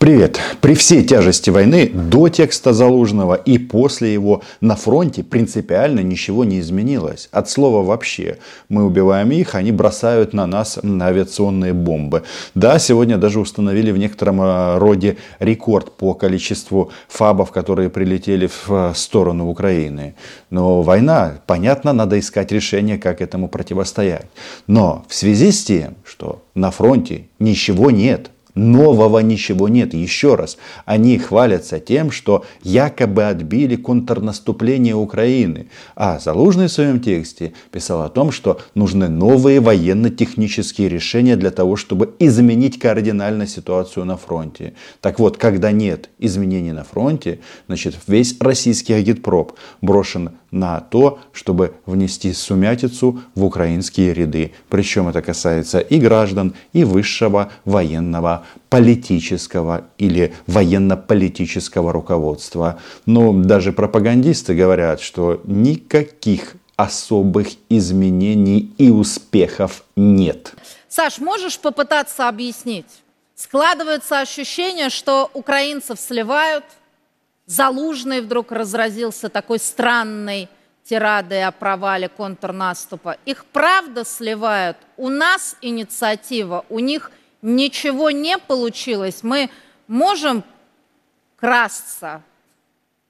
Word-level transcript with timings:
Привет. 0.00 0.40
При 0.62 0.72
всей 0.72 1.04
тяжести 1.04 1.50
войны 1.50 1.90
до 1.92 2.30
текста 2.30 2.72
Залужного 2.72 3.34
и 3.34 3.58
после 3.58 4.14
его 4.14 4.40
на 4.62 4.74
фронте 4.74 5.22
принципиально 5.22 6.00
ничего 6.00 6.44
не 6.46 6.60
изменилось. 6.60 7.28
От 7.32 7.50
слова 7.50 7.84
вообще. 7.84 8.38
Мы 8.70 8.86
убиваем 8.86 9.30
их, 9.30 9.54
они 9.54 9.72
бросают 9.72 10.32
на 10.32 10.46
нас 10.46 10.78
авиационные 10.82 11.74
бомбы. 11.74 12.22
Да, 12.54 12.78
сегодня 12.78 13.18
даже 13.18 13.40
установили 13.40 13.90
в 13.90 13.98
некотором 13.98 14.40
э, 14.40 14.78
роде 14.78 15.18
рекорд 15.38 15.92
по 15.92 16.14
количеству 16.14 16.90
фабов, 17.06 17.50
которые 17.52 17.90
прилетели 17.90 18.46
в 18.46 18.70
э, 18.70 18.92
сторону 18.94 19.50
Украины. 19.50 20.14
Но 20.48 20.80
война, 20.80 21.40
понятно, 21.44 21.92
надо 21.92 22.18
искать 22.18 22.52
решение, 22.52 22.96
как 22.96 23.20
этому 23.20 23.48
противостоять. 23.48 24.28
Но 24.66 25.04
в 25.08 25.14
связи 25.14 25.52
с 25.52 25.62
тем, 25.62 25.96
что 26.04 26.42
на 26.54 26.70
фронте 26.70 27.26
ничего 27.38 27.90
нет, 27.90 28.30
Нового 28.54 29.20
ничего 29.20 29.68
нет. 29.68 29.94
Еще 29.94 30.34
раз, 30.34 30.58
они 30.84 31.18
хвалятся 31.18 31.80
тем, 31.80 32.10
что 32.10 32.44
якобы 32.62 33.24
отбили 33.24 33.76
контрнаступление 33.76 34.94
Украины. 34.94 35.68
А 35.96 36.18
Залужный 36.18 36.66
в 36.66 36.72
своем 36.72 37.00
тексте 37.00 37.52
писал 37.70 38.02
о 38.02 38.08
том, 38.08 38.32
что 38.32 38.60
нужны 38.74 39.08
новые 39.08 39.60
военно-технические 39.60 40.88
решения 40.88 41.36
для 41.36 41.50
того, 41.50 41.76
чтобы 41.76 42.14
изменить 42.18 42.78
кардинально 42.78 43.46
ситуацию 43.46 44.04
на 44.04 44.16
фронте. 44.16 44.74
Так 45.00 45.18
вот, 45.18 45.36
когда 45.36 45.72
нет 45.72 46.10
изменений 46.18 46.72
на 46.72 46.84
фронте, 46.84 47.40
значит 47.66 47.96
весь 48.06 48.36
российский 48.40 48.92
агитпроп 48.92 49.52
брошен 49.80 50.32
на 50.50 50.80
то, 50.80 51.20
чтобы 51.32 51.74
внести 51.86 52.32
сумятицу 52.32 53.20
в 53.34 53.44
украинские 53.44 54.12
ряды. 54.12 54.52
Причем 54.68 55.08
это 55.08 55.22
касается 55.22 55.78
и 55.78 55.98
граждан, 55.98 56.54
и 56.72 56.84
высшего 56.84 57.52
военного 57.64 58.39
политического 58.68 59.86
или 59.98 60.34
военно-политического 60.46 61.92
руководства. 61.92 62.80
Но 63.06 63.32
даже 63.32 63.72
пропагандисты 63.72 64.54
говорят, 64.54 65.00
что 65.00 65.40
никаких 65.44 66.54
особых 66.76 67.48
изменений 67.68 68.72
и 68.78 68.90
успехов 68.90 69.84
нет. 69.96 70.54
Саш, 70.88 71.18
можешь 71.18 71.58
попытаться 71.58 72.28
объяснить? 72.28 73.02
Складывается 73.34 74.20
ощущение, 74.20 74.90
что 74.90 75.30
украинцев 75.34 75.98
сливают– 76.00 76.64
Залужный 77.50 78.20
вдруг 78.20 78.52
разразился 78.52 79.28
такой 79.28 79.58
странной 79.58 80.48
тирадой 80.84 81.42
о 81.42 81.50
провале 81.50 82.08
контрнаступа. 82.08 83.16
Их 83.24 83.44
правда 83.46 84.04
сливают. 84.04 84.76
У 84.96 85.08
нас 85.08 85.56
инициатива, 85.60 86.64
у 86.68 86.78
них 86.78 87.10
ничего 87.42 88.10
не 88.10 88.38
получилось. 88.38 89.22
Мы 89.22 89.50
можем 89.88 90.44
красться 91.36 92.22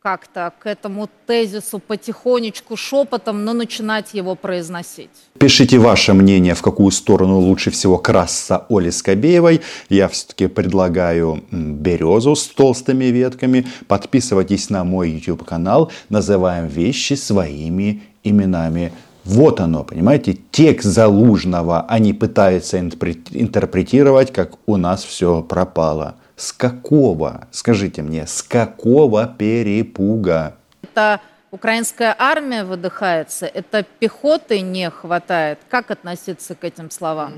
как-то 0.02 0.52
к 0.58 0.66
этому 0.66 1.10
тезису 1.26 1.78
потихонечку, 1.78 2.74
шепотом, 2.74 3.44
но 3.44 3.52
начинать 3.52 4.14
его 4.14 4.34
произносить. 4.34 5.10
Пишите 5.38 5.78
ваше 5.78 6.14
мнение, 6.14 6.54
в 6.54 6.62
какую 6.62 6.90
сторону 6.90 7.38
лучше 7.38 7.70
всего 7.70 7.98
красться 7.98 8.64
Оле 8.70 8.92
Скобеевой. 8.92 9.60
Я 9.90 10.08
все-таки 10.08 10.46
предлагаю 10.46 11.44
березу 11.50 12.34
с 12.34 12.46
толстыми 12.46 13.06
ветками. 13.06 13.66
Подписывайтесь 13.88 14.70
на 14.70 14.84
мой 14.84 15.10
YouTube 15.10 15.44
канал. 15.44 15.92
Называем 16.08 16.66
вещи 16.66 17.12
своими 17.12 18.02
именами. 18.24 18.92
Вот 19.30 19.60
оно, 19.60 19.84
понимаете, 19.84 20.36
текст 20.50 20.88
Залужного 20.88 21.82
они 21.82 22.12
пытаются 22.12 22.80
интерпретировать, 22.80 24.32
как 24.32 24.54
у 24.66 24.76
нас 24.76 25.04
все 25.04 25.40
пропало. 25.40 26.16
С 26.34 26.52
какого, 26.52 27.46
скажите 27.52 28.02
мне, 28.02 28.26
с 28.26 28.42
какого 28.42 29.28
перепуга? 29.28 30.56
Это 30.82 31.20
украинская 31.52 32.12
армия 32.18 32.64
выдыхается, 32.64 33.46
это 33.46 33.84
пехоты 34.00 34.62
не 34.62 34.90
хватает. 34.90 35.60
Как 35.68 35.92
относиться 35.92 36.56
к 36.56 36.64
этим 36.64 36.90
словам? 36.90 37.34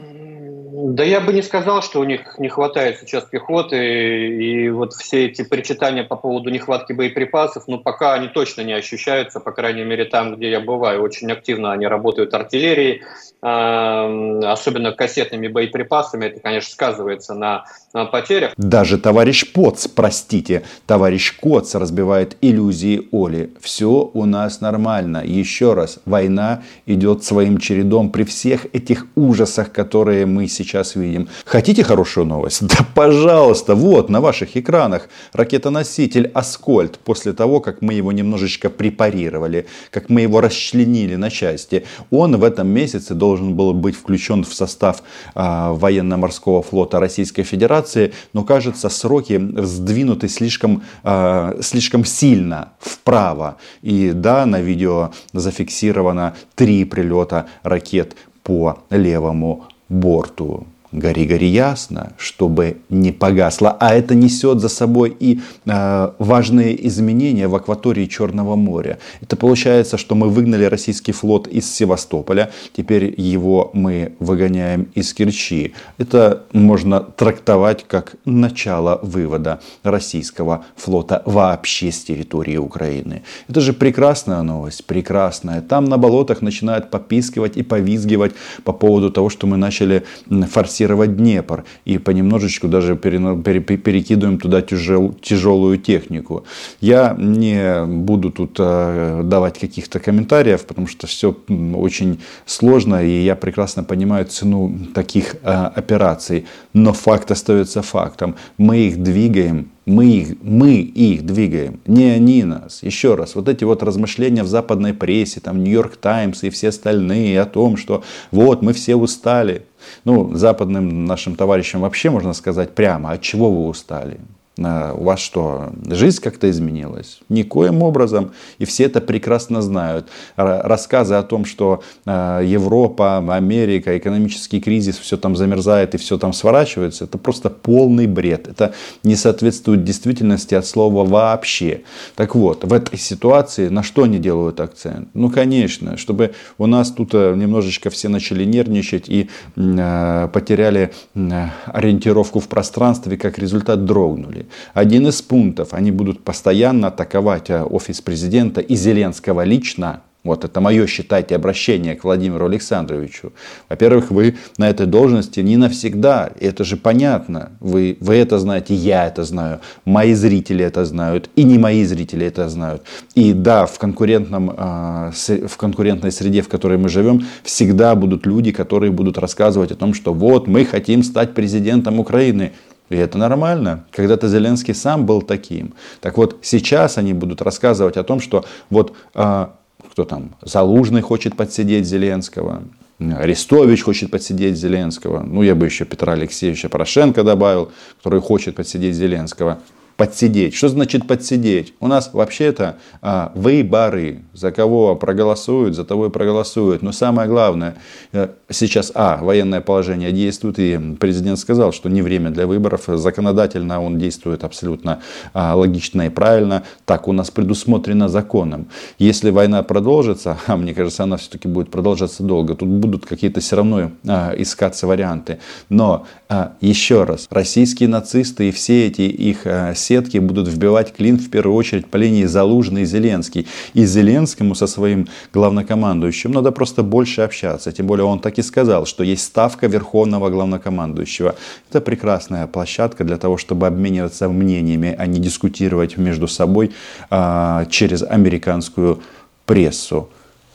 Да 0.75 1.05
я 1.05 1.21
бы 1.21 1.35
не 1.35 1.43
сказал, 1.43 1.83
что 1.83 2.01
у 2.01 2.05
них 2.05 2.39
не 2.39 2.49
хватает 2.49 2.99
сейчас 2.99 3.25
пехоты, 3.25 3.77
и 3.77 4.71
вот 4.71 4.95
все 4.95 5.27
эти 5.27 5.43
причитания 5.45 6.03
по 6.03 6.17
поводу 6.17 6.49
нехватки 6.49 6.95
боеприпасов, 6.95 7.65
ну 7.67 7.79
пока 7.79 8.15
они 8.15 8.29
точно 8.29 8.63
не 8.63 8.73
ощущаются, 8.73 9.39
по 9.39 9.53
крайней 9.53 9.85
мере 9.85 10.07
там, 10.07 10.37
где 10.37 10.51
я 10.51 10.61
бываю, 10.61 11.03
очень 11.03 11.31
активно 11.31 11.73
они 11.73 11.87
работают 11.87 12.33
артиллерией, 12.33 13.03
особенно 13.43 14.93
кассетными 14.93 15.49
боеприпасами, 15.49 16.27
это, 16.27 16.41
конечно, 16.41 16.73
сказывается 16.73 17.35
на, 17.35 17.65
на 17.93 18.07
потерях. 18.07 18.55
Даже 18.57 18.97
товарищ 18.99 19.53
Поц, 19.53 19.89
простите, 19.89 20.63
товарищ 20.87 21.39
Коц 21.39 21.75
разбивает 21.75 22.39
иллюзии 22.41 23.09
Оли. 23.13 23.53
Все 23.61 24.11
у 24.15 24.25
нас 24.25 24.63
нормально. 24.63 25.23
Еще 25.23 25.75
раз, 25.75 25.99
война 26.07 26.63
идет 26.87 27.25
своим 27.25 27.59
чередом 27.59 28.11
при 28.11 28.25
всех 28.25 28.67
этих 28.73 29.07
ужасах, 29.17 29.71
которые 29.71 30.25
мы 30.25 30.47
сейчас 30.47 30.62
видим. 30.95 31.29
Хотите 31.45 31.85
хорошую 31.85 32.27
новость? 32.27 32.63
Да 32.73 32.87
пожалуйста, 32.95 33.75
вот 33.75 34.09
на 34.09 34.21
ваших 34.21 34.57
экранах 34.57 35.09
ракетоноситель 35.33 36.31
Аскольд 36.35 36.99
после 36.99 37.33
того, 37.33 37.61
как 37.61 37.83
мы 37.83 37.95
его 37.95 38.13
немножечко 38.13 38.71
препарировали, 38.71 39.67
как 39.91 40.09
мы 40.09 40.23
его 40.23 40.41
расчленили 40.41 41.17
на 41.17 41.31
части. 41.31 41.85
Он 42.11 42.37
в 42.37 42.45
этом 42.45 42.69
месяце 42.69 43.15
должен 43.15 43.55
был 43.55 43.75
быть 43.75 43.97
включен 43.97 44.45
в 44.45 44.55
состав 44.55 45.03
а, 45.35 45.73
военно-морского 45.73 46.63
флота 46.63 47.01
Российской 47.01 47.43
Федерации, 47.43 48.13
но 48.33 48.45
кажется 48.45 48.89
сроки 48.89 49.41
сдвинуты 49.57 50.29
слишком, 50.29 50.83
а, 51.03 51.59
слишком 51.61 52.05
сильно 52.05 52.73
вправо. 52.79 53.57
И 53.83 54.13
да, 54.15 54.47
на 54.47 54.61
видео 54.61 55.13
зафиксировано 55.33 56.35
три 56.55 56.85
прилета 56.85 57.47
ракет 57.63 58.17
по 58.43 58.79
левому 58.91 59.67
борту 59.93 60.67
гори, 60.93 61.25
гори 61.27 61.47
ясно, 61.47 62.13
чтобы 62.19 62.77
не 62.89 63.13
погасло. 63.13 63.77
А 63.81 63.95
это 63.95 64.15
несет 64.15 64.61
за 64.61 64.69
собой 64.69 65.17
и 65.19 65.41
э, 65.65 66.11
важные 66.19 66.87
изменения 66.87 67.49
в 67.49 67.55
акватории 67.55 68.07
Черного 68.07 68.57
моря. 68.57 68.99
Это 69.21 69.37
получается, 69.37 69.97
что 69.97 70.15
мы 70.15 70.29
выгнали 70.29 70.65
российский 70.65 71.13
флот 71.13 71.49
из 71.49 71.73
Севастополя, 71.73 72.51
теперь 72.77 73.15
его 73.17 73.71
мы 73.73 74.13
выгоняем 74.19 74.89
из 74.95 75.15
Керчи. 75.15 75.73
Это 75.99 76.43
можно 76.53 77.01
трактовать 77.01 77.85
как 77.89 78.17
начало 78.25 79.01
вывода 79.03 79.61
российского 79.83 80.65
флота 80.77 81.23
вообще 81.25 81.91
с 81.91 82.05
территории 82.05 82.59
Украины. 82.59 83.23
Это 83.49 83.61
же 83.61 83.73
прекрасная 83.73 84.43
новость, 84.43 84.85
прекрасная. 84.85 85.63
Там 85.63 85.87
на 85.87 85.97
болотах 85.97 86.43
начинают 86.43 86.91
попискивать 86.91 87.57
и 87.57 87.63
повизгивать 87.63 88.33
по 88.65 88.73
поводу 88.73 89.11
того, 89.11 89.31
что 89.31 89.47
мы 89.47 89.57
начали 89.57 90.05
форсировать 90.29 90.82
форсировать 90.83 91.17
Днепр 91.17 91.65
и 91.85 91.99
понемножечку 91.99 92.69
даже 92.69 92.97
перекидываем 92.97 94.39
туда 94.39 94.63
тяжел, 94.63 95.13
тяжелую 95.23 95.79
технику. 95.79 96.45
Я 96.81 97.15
не 97.19 97.87
буду 97.87 98.31
тут 98.31 98.57
э, 98.59 99.23
давать 99.25 99.59
каких-то 99.59 100.01
комментариев, 100.01 100.65
потому 100.65 100.87
что 100.87 101.07
все 101.07 101.37
очень 101.75 102.19
сложно, 102.47 103.05
и 103.05 103.25
я 103.25 103.37
прекрасно 103.37 103.85
понимаю 103.85 104.25
цену 104.25 104.73
таких 104.95 105.37
э, 105.43 105.49
операций. 105.77 106.45
Но 106.75 106.93
факт 106.93 107.31
остается 107.31 107.83
фактом. 107.83 108.35
Мы 108.59 108.79
их 108.89 109.03
двигаем 109.03 109.69
мы 109.85 110.07
их, 110.07 110.37
мы 110.43 110.75
их 110.75 111.27
двигаем, 111.27 111.81
не 111.87 112.05
они 112.05 112.45
нас. 112.45 112.85
Еще 112.85 113.17
раз, 113.17 113.35
вот 113.35 113.49
эти 113.49 113.65
вот 113.65 113.83
размышления 113.83 114.45
в 114.45 114.47
западной 114.47 114.95
прессе, 114.95 115.41
там 115.41 115.65
Нью-Йорк 115.65 115.97
Таймс 115.97 116.45
и 116.45 116.51
все 116.51 116.69
остальные 116.69 117.41
о 117.41 117.47
том, 117.47 117.77
что 117.77 118.05
вот 118.31 118.63
мы 118.63 118.75
все 118.75 118.95
устали. 118.95 119.67
Ну, 120.05 120.35
западным 120.35 121.05
нашим 121.05 121.37
товарищам 121.37 121.81
вообще 121.81 122.11
можно 122.11 122.33
сказать 122.33 122.75
прямо, 122.75 123.13
от 123.13 123.23
чего 123.23 123.51
вы 123.51 123.69
устали? 123.69 124.21
У 124.59 125.05
вас 125.05 125.19
что, 125.21 125.73
жизнь 125.87 126.21
как-то 126.21 126.51
изменилась? 126.51 127.21
Никоим 127.31 127.83
образом. 127.83 128.33
И 128.59 128.67
все 128.67 128.85
это 128.85 129.01
прекрасно 129.01 129.63
знают. 129.63 130.09
Рассказы 130.37 131.15
о 131.15 131.23
том, 131.23 131.47
что 131.47 131.83
э, 132.05 132.43
Европа, 132.45 133.19
Америка, 133.35 133.97
экономический 133.97 134.61
кризис, 134.61 134.99
все 134.99 135.17
там 135.17 135.37
замерзает 135.37 135.95
и 135.95 135.99
все 135.99 136.19
там 136.19 136.35
сворачивается, 136.35 137.05
это 137.05 137.17
просто 137.17 137.49
полный 137.49 138.07
бред. 138.07 138.47
Это 138.47 138.75
не 139.03 139.17
соответствует 139.17 139.85
действительности 139.85 140.55
от 140.55 140.67
слова 140.67 141.05
вообще. 141.09 141.83
Так 142.15 142.35
вот, 142.35 142.65
в 142.65 142.73
этой 142.75 142.99
ситуации 142.99 143.69
на 143.69 143.83
что 143.83 144.03
они 144.03 144.19
делают 144.19 144.61
акцент? 144.61 145.09
Ну, 145.15 145.31
конечно, 145.31 145.97
чтобы 145.97 146.35
у 146.59 146.67
нас 146.67 146.91
тут 146.91 147.15
э, 147.15 147.35
немножечко 147.35 147.89
все 147.89 148.09
начали 148.09 148.45
нервничать 148.45 149.09
и 149.09 149.31
э, 149.57 150.29
потеряли 150.31 150.93
ориентировку 151.15 152.41
в 152.41 152.49
пространстве, 152.49 153.17
как 153.17 153.39
результат 153.39 153.87
дрогнули. 153.87 154.42
Один 154.75 155.07
из 155.09 155.23
пунктов, 155.23 155.69
они 155.73 155.91
будут 155.91 156.25
постоянно 156.25 156.89
атаковать 156.89 157.51
э, 157.51 157.63
офис 157.63 158.01
президента 158.01 158.61
и 158.61 158.75
Зеленского 158.77 159.45
лично, 159.45 160.03
Вот 160.25 160.45
это 160.45 160.61
мое, 160.61 160.87
считайте, 160.87 161.35
обращение 161.35 161.97
к 161.97 162.05
Владимиру 162.05 162.47
Александровичу. 162.47 163.33
Во-первых, 163.69 164.13
вы 164.13 164.37
на 164.57 164.69
этой 164.69 164.87
должности 164.87 165.41
не 165.41 165.57
навсегда, 165.57 166.31
это 166.39 166.63
же 166.63 166.77
понятно. 166.77 167.51
Вы, 167.59 167.97
вы 167.99 168.15
это 168.15 168.39
знаете, 168.39 168.75
я 168.75 169.09
это 169.09 169.25
знаю, 169.25 169.61
мои 169.85 170.15
зрители 170.15 170.65
это 170.65 170.85
знают, 170.85 171.29
и 171.35 171.43
не 171.43 171.59
мои 171.59 171.85
зрители 171.85 172.25
это 172.25 172.49
знают. 172.49 172.83
И 173.17 173.33
да, 173.33 173.67
в, 173.67 173.79
конкурентном, 173.79 174.55
а, 174.57 175.11
в 175.13 175.57
конкурентной 175.57 176.13
среде, 176.13 176.43
в 176.43 176.49
которой 176.49 176.79
мы 176.79 176.89
живем, 176.89 177.27
всегда 177.43 177.97
будут 177.97 178.25
люди, 178.25 178.53
которые 178.53 178.93
будут 178.93 179.19
рассказывать 179.19 179.73
о 179.73 179.77
том, 179.77 179.93
что 179.93 180.15
вот 180.15 180.47
мы 180.47 180.65
хотим 180.65 181.03
стать 181.03 181.35
президентом 181.35 181.99
Украины. 181.99 182.53
И 182.93 182.97
это 182.97 183.17
нормально. 183.17 183.85
Когда-то 183.91 184.29
Зеленский 184.29 184.75
сам 184.75 185.07
был 185.07 185.23
таким. 185.23 185.75
Так 186.01 186.19
вот, 186.19 186.39
сейчас 186.43 186.99
они 186.99 187.15
будут 187.15 187.41
рассказывать 187.41 187.97
о 187.97 188.05
том, 188.05 188.21
что 188.21 188.45
вот 188.71 188.95
а, 189.15 189.55
кто 189.91 190.05
там, 190.05 190.35
Залужный 190.43 191.01
хочет 191.01 191.37
подсидеть 191.37 191.87
Зеленского, 191.87 192.63
Арестович 192.99 193.83
хочет 193.83 194.11
подсидеть 194.11 194.57
Зеленского. 194.57 195.21
Ну, 195.21 195.43
я 195.43 195.55
бы 195.55 195.67
еще 195.67 195.85
Петра 195.85 196.13
Алексеевича 196.13 196.69
Порошенко 196.69 197.25
добавил, 197.25 197.73
который 197.99 198.21
хочет 198.21 198.55
подсидеть 198.55 198.95
Зеленского 198.95 199.59
подсидеть. 199.97 200.55
Что 200.55 200.69
значит 200.69 201.07
подсидеть? 201.07 201.75
У 201.81 201.87
нас 201.87 202.11
вообще-то 202.13 202.77
а, 203.03 203.31
выборы. 203.35 204.23
За 204.33 204.51
кого 204.51 204.97
проголосуют, 204.97 205.75
за 205.75 205.85
того 205.85 206.07
и 206.07 206.11
проголосуют. 206.11 206.83
Но 206.83 206.93
самое 206.93 207.29
главное, 207.29 207.77
э, 208.13 208.29
сейчас, 208.53 208.93
а, 208.95 209.19
военное 209.23 209.61
положение 209.61 210.13
действует, 210.13 210.59
и 210.59 210.79
президент 210.99 211.39
сказал, 211.39 211.73
что 211.73 211.89
не 211.89 212.03
время 212.03 212.31
для 212.31 212.47
выборов. 212.47 212.85
Законодательно 212.87 213.83
он 213.83 213.99
действует 213.99 214.45
абсолютно 214.45 215.01
а, 215.33 215.55
логично 215.55 216.03
и 216.03 216.09
правильно. 216.09 216.65
Так 216.85 217.09
у 217.09 217.13
нас 217.13 217.31
предусмотрено 217.31 218.09
законом. 218.09 218.69
Если 218.99 219.31
война 219.31 219.63
продолжится, 219.63 220.39
а 220.47 220.57
мне 220.57 220.75
кажется, 220.75 221.05
она 221.05 221.17
все-таки 221.17 221.49
будет 221.49 221.71
продолжаться 221.71 222.23
долго, 222.23 222.55
тут 222.55 222.69
будут 222.69 223.07
какие-то 223.07 223.41
все 223.41 223.57
равно 223.57 223.93
а, 224.07 224.35
искаться 224.37 224.87
варианты. 224.87 225.39
Но 225.69 226.07
а, 226.29 226.53
еще 226.61 227.05
раз, 227.05 227.27
российские 227.31 227.89
нацисты 227.89 228.49
и 228.49 228.53
все 228.53 228.87
эти 228.87 229.03
их 229.03 229.47
а, 229.47 229.75
сетки 229.75 230.19
будут 230.19 230.49
вбивать 230.49 230.95
клин 230.95 231.19
в 231.19 231.31
первую 231.31 231.57
очередь 231.57 231.87
по 231.87 231.97
линии 231.97 232.25
Залужный 232.25 232.83
и 232.83 232.87
Зеленский. 232.87 233.47
И 233.75 233.85
Зеленскому 233.85 234.55
со 234.55 234.67
своим 234.67 235.09
главнокомандующим 235.33 236.33
надо 236.33 236.53
просто 236.53 236.83
больше 236.83 237.23
общаться. 237.23 237.73
Тем 237.73 237.87
более 237.87 238.05
он 238.05 238.21
так 238.21 238.39
и 238.39 238.42
сказал, 238.43 238.87
что 238.87 239.05
есть 239.05 239.25
ставка 239.25 239.67
верховного 239.67 240.31
главнокомандующего. 240.31 241.35
Это 241.71 241.81
прекрасная 241.81 242.47
площадка 242.47 243.05
для 243.05 243.17
того, 243.17 243.37
чтобы 243.37 243.67
обмениваться 243.67 244.29
мнениями, 244.29 244.95
а 244.99 245.07
не 245.07 245.21
дискутировать 245.21 245.97
между 245.97 246.29
собой 246.29 246.73
а, 247.11 247.67
через 247.67 248.03
американскую 248.03 249.01
прессу. 249.47 250.09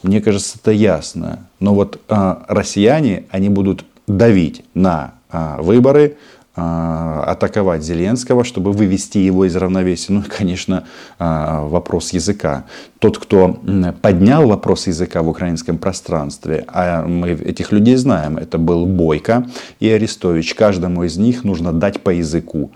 Мне 0.04 0.22
кажется, 0.22 0.58
это 0.62 0.72
ясно. 0.72 1.48
Но 1.60 1.74
вот 1.74 2.00
а, 2.08 2.46
россияне, 2.48 3.26
они 3.30 3.50
будут 3.50 3.84
давить 4.08 4.64
на 4.74 5.14
а, 5.30 5.62
выборы, 5.62 6.18
атаковать 6.58 7.84
Зеленского, 7.84 8.44
чтобы 8.44 8.72
вывести 8.72 9.20
его 9.20 9.46
из 9.46 9.56
равновесия. 9.56 10.14
Ну 10.14 10.22
и, 10.22 10.24
конечно, 10.24 10.86
а, 11.20 11.64
вопрос 11.68 12.14
языка. 12.14 12.66
Тот, 13.00 13.20
кто 13.20 13.60
поднял 14.02 14.48
вопрос 14.48 14.88
языка 14.88 15.22
в 15.22 15.30
украинском 15.30 15.78
пространстве, 15.78 16.66
а 16.68 17.06
мы 17.06 17.30
этих 17.30 17.72
людей 17.72 17.96
знаем, 17.96 18.38
это 18.38 18.58
был 18.58 18.88
Бойко 18.88 19.48
и 19.80 19.88
Арестович. 19.88 20.56
Каждому 20.56 21.04
из 21.04 21.18
них 21.18 21.44
нужно 21.44 21.74
дать 21.74 22.02
по 22.02 22.10
языку. 22.10 22.72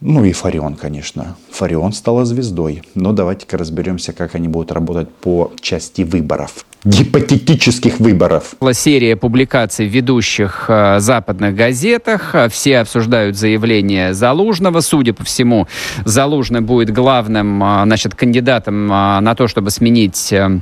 Ну 0.00 0.24
и 0.24 0.32
Фарион, 0.32 0.74
конечно. 0.74 1.36
Фарион 1.52 1.92
стала 1.92 2.24
звездой. 2.24 2.82
Но 2.94 3.12
давайте-ка 3.12 3.56
разберемся, 3.56 4.12
как 4.12 4.34
они 4.34 4.48
будут 4.48 4.72
работать 4.72 5.08
по 5.08 5.52
части 5.60 6.02
выборов. 6.02 6.66
Гипотетических 6.84 8.00
выборов. 8.00 8.54
Серия 8.72 9.16
публикаций 9.16 9.86
в 9.86 9.90
ведущих 9.90 10.64
э, 10.68 10.98
западных 10.98 11.54
газетах. 11.54 12.34
Все 12.50 12.78
обсуждают 12.78 13.36
заявление 13.36 14.14
Залужного. 14.14 14.80
Судя 14.80 15.12
по 15.14 15.22
всему, 15.22 15.68
Залужный 16.04 16.60
будет 16.60 16.90
главным 16.90 17.62
э, 17.62 17.82
значит, 17.84 18.16
кандидатом 18.16 18.90
э, 18.90 19.20
на 19.20 19.34
то, 19.36 19.46
чтобы 19.46 19.70
сменить 19.70 20.32
э, 20.32 20.60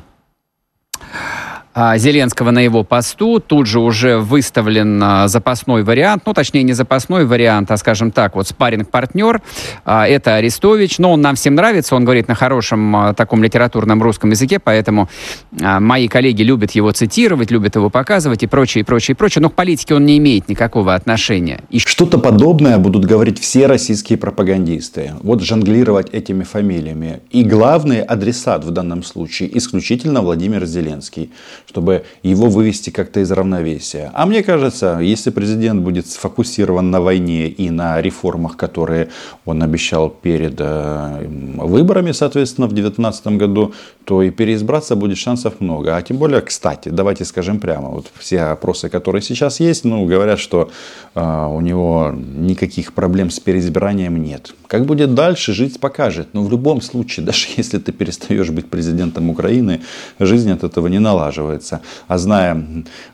Зеленского 1.97 2.51
на 2.51 2.61
его 2.61 2.85
посту. 2.85 3.41
Тут 3.41 3.67
же 3.67 3.81
уже 3.81 4.19
выставлен 4.19 5.03
а, 5.03 5.29
запасной 5.29 5.83
вариант, 5.83 6.25
ну, 6.27 6.35
точнее, 6.35 6.63
не 6.63 6.73
запасной 6.73 7.25
вариант, 7.25 7.71
а, 7.71 7.77
скажем 7.77 8.11
так, 8.11 8.37
вот 8.37 8.49
спарринг-партнер. 8.49 9.41
А, 9.85 10.07
это 10.07 10.35
Арестович. 10.35 10.99
Но 10.99 11.13
он 11.13 11.21
нам 11.21 11.37
всем 11.37 11.55
нравится, 11.55 11.95
он 11.95 12.05
говорит 12.05 12.29
на 12.29 12.35
хорошем 12.35 13.15
таком 13.17 13.43
литературном 13.43 14.03
русском 14.03 14.31
языке, 14.31 14.59
поэтому 14.59 15.09
мои 15.51 16.09
коллеги 16.09 16.43
любят 16.43 16.73
его 16.73 16.91
цитировать, 16.93 17.51
любят 17.51 17.77
его 17.77 17.91
показывать 17.91 18.43
и 18.43 18.47
прочее, 18.47 18.83
и 18.83 18.85
прочее, 18.85 19.15
и 19.15 19.17
прочее. 19.17 19.43
Но 19.43 19.51
к 19.51 19.55
политике 19.55 19.95
он 19.95 20.07
не 20.07 20.19
имеет 20.19 20.49
никакого 20.49 20.95
отношения. 20.95 21.61
И... 21.71 21.79
Что-то 21.79 22.19
подобное 22.19 22.79
будут 22.79 23.05
говорить 23.05 23.39
все 23.39 23.67
российские 23.67 24.19
пропагандисты. 24.19 25.13
Вот 25.23 25.43
жонглировать 25.43 26.11
этими 26.11 26.45
фамилиями. 26.45 27.21
И 27.31 27.45
главный 27.45 28.03
адресат 28.03 28.65
в 28.65 28.71
данном 28.71 29.03
случае 29.03 29.57
исключительно 29.57 30.21
Владимир 30.21 30.67
Зеленский 30.67 31.31
чтобы 31.71 32.03
его 32.25 32.49
вывести 32.49 32.91
как-то 32.91 33.21
из 33.21 33.31
равновесия. 33.31 34.11
А 34.15 34.27
мне 34.27 34.43
кажется, 34.43 34.99
если 35.01 35.31
президент 35.31 35.83
будет 35.83 36.09
сфокусирован 36.09 36.91
на 36.91 37.01
войне 37.01 37.47
и 37.47 37.71
на 37.71 38.03
реформах, 38.03 38.57
которые 38.57 39.09
он 39.45 39.63
обещал 39.63 40.11
перед 40.11 40.57
э, 40.59 41.27
выборами, 41.59 42.11
соответственно, 42.11 42.67
в 42.67 42.73
2019 42.73 43.27
году, 43.39 43.73
то 44.05 44.23
и 44.23 44.31
переизбраться 44.31 44.97
будет 44.97 45.17
шансов 45.17 45.61
много. 45.61 45.97
А 45.97 46.03
тем 46.03 46.17
более, 46.17 46.41
кстати, 46.41 46.89
давайте 46.89 47.25
скажем 47.25 47.61
прямо, 47.61 47.89
вот 47.91 48.07
все 48.19 48.41
опросы, 48.41 48.89
которые 48.89 49.23
сейчас 49.23 49.61
есть, 49.61 49.85
ну, 49.85 50.05
говорят, 50.07 50.41
что 50.41 50.71
э, 51.15 51.47
у 51.53 51.61
него 51.61 52.13
никаких 52.37 52.95
проблем 52.95 53.31
с 53.31 53.39
переизбранием 53.39 54.21
нет. 54.21 54.55
Как 54.67 54.87
будет 54.87 55.15
дальше, 55.15 55.53
жизнь 55.53 55.79
покажет. 55.79 56.29
Но 56.33 56.43
в 56.43 56.51
любом 56.51 56.81
случае, 56.81 57.27
даже 57.31 57.47
если 57.57 57.79
ты 57.79 57.93
перестаешь 57.93 58.51
быть 58.51 58.69
президентом 58.69 59.31
Украины, 59.31 59.81
жизнь 60.19 60.51
от 60.51 60.65
этого 60.65 60.89
не 60.89 60.99
налаживается 60.99 61.50
становится. 61.59 61.81
А 62.09 62.19
зная, 62.19 62.65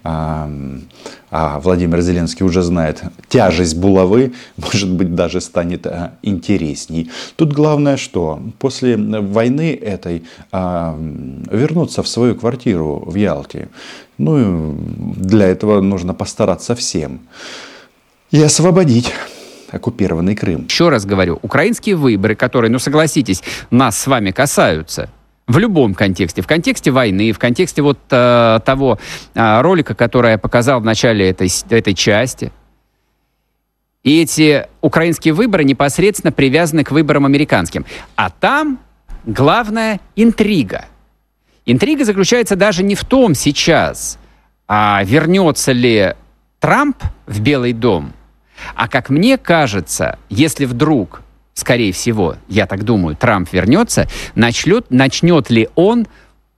а, 0.04 0.50
а 1.30 1.60
Владимир 1.60 2.00
Зеленский 2.00 2.44
уже 2.44 2.62
знает, 2.62 3.02
тяжесть 3.28 3.76
булавы, 3.76 4.32
может 4.56 4.90
быть, 4.90 5.14
даже 5.14 5.40
станет 5.40 5.86
а, 5.86 6.12
интересней. 6.22 7.10
Тут 7.36 7.52
главное, 7.52 7.96
что 7.96 8.40
после 8.58 8.96
войны 8.96 9.74
этой 9.74 10.24
а, 10.52 10.96
вернуться 11.50 12.02
в 12.02 12.08
свою 12.08 12.34
квартиру 12.34 13.02
в 13.06 13.14
Ялте. 13.14 13.68
Ну, 14.18 14.76
для 15.16 15.46
этого 15.46 15.80
нужно 15.80 16.14
постараться 16.14 16.74
всем. 16.74 17.20
И 18.30 18.42
освободить 18.42 19.12
оккупированный 19.70 20.34
Крым. 20.34 20.66
Еще 20.68 20.88
раз 20.88 21.04
говорю, 21.04 21.38
украинские 21.42 21.96
выборы, 21.96 22.34
которые, 22.34 22.70
ну 22.70 22.78
согласитесь, 22.78 23.42
нас 23.70 23.98
с 23.98 24.06
вами 24.06 24.30
касаются, 24.30 25.10
в 25.46 25.58
любом 25.58 25.94
контексте. 25.94 26.42
В 26.42 26.46
контексте 26.46 26.90
войны, 26.90 27.32
в 27.32 27.38
контексте 27.38 27.82
вот 27.82 27.98
э, 28.10 28.60
того 28.64 28.98
э, 29.34 29.60
ролика, 29.60 29.94
который 29.94 30.32
я 30.32 30.38
показал 30.38 30.80
в 30.80 30.84
начале 30.84 31.30
этой, 31.30 31.48
этой 31.70 31.94
части. 31.94 32.52
И 34.02 34.22
эти 34.22 34.66
украинские 34.80 35.34
выборы 35.34 35.64
непосредственно 35.64 36.32
привязаны 36.32 36.84
к 36.84 36.90
выборам 36.90 37.26
американским. 37.26 37.84
А 38.14 38.30
там 38.30 38.78
главная 39.24 40.00
интрига. 40.14 40.86
Интрига 41.64 42.04
заключается 42.04 42.54
даже 42.54 42.84
не 42.84 42.94
в 42.94 43.04
том 43.04 43.34
сейчас, 43.34 44.18
а 44.68 45.02
вернется 45.04 45.72
ли 45.72 46.14
Трамп 46.60 47.02
в 47.26 47.40
Белый 47.40 47.72
дом, 47.72 48.12
а 48.74 48.88
как 48.88 49.10
мне 49.10 49.36
кажется, 49.36 50.18
если 50.28 50.64
вдруг 50.64 51.22
скорее 51.56 51.92
всего, 51.92 52.36
я 52.48 52.66
так 52.66 52.84
думаю, 52.84 53.16
Трамп 53.16 53.52
вернется, 53.52 54.06
начнет, 54.34 54.90
начнет 54.90 55.50
ли 55.50 55.68
он 55.74 56.06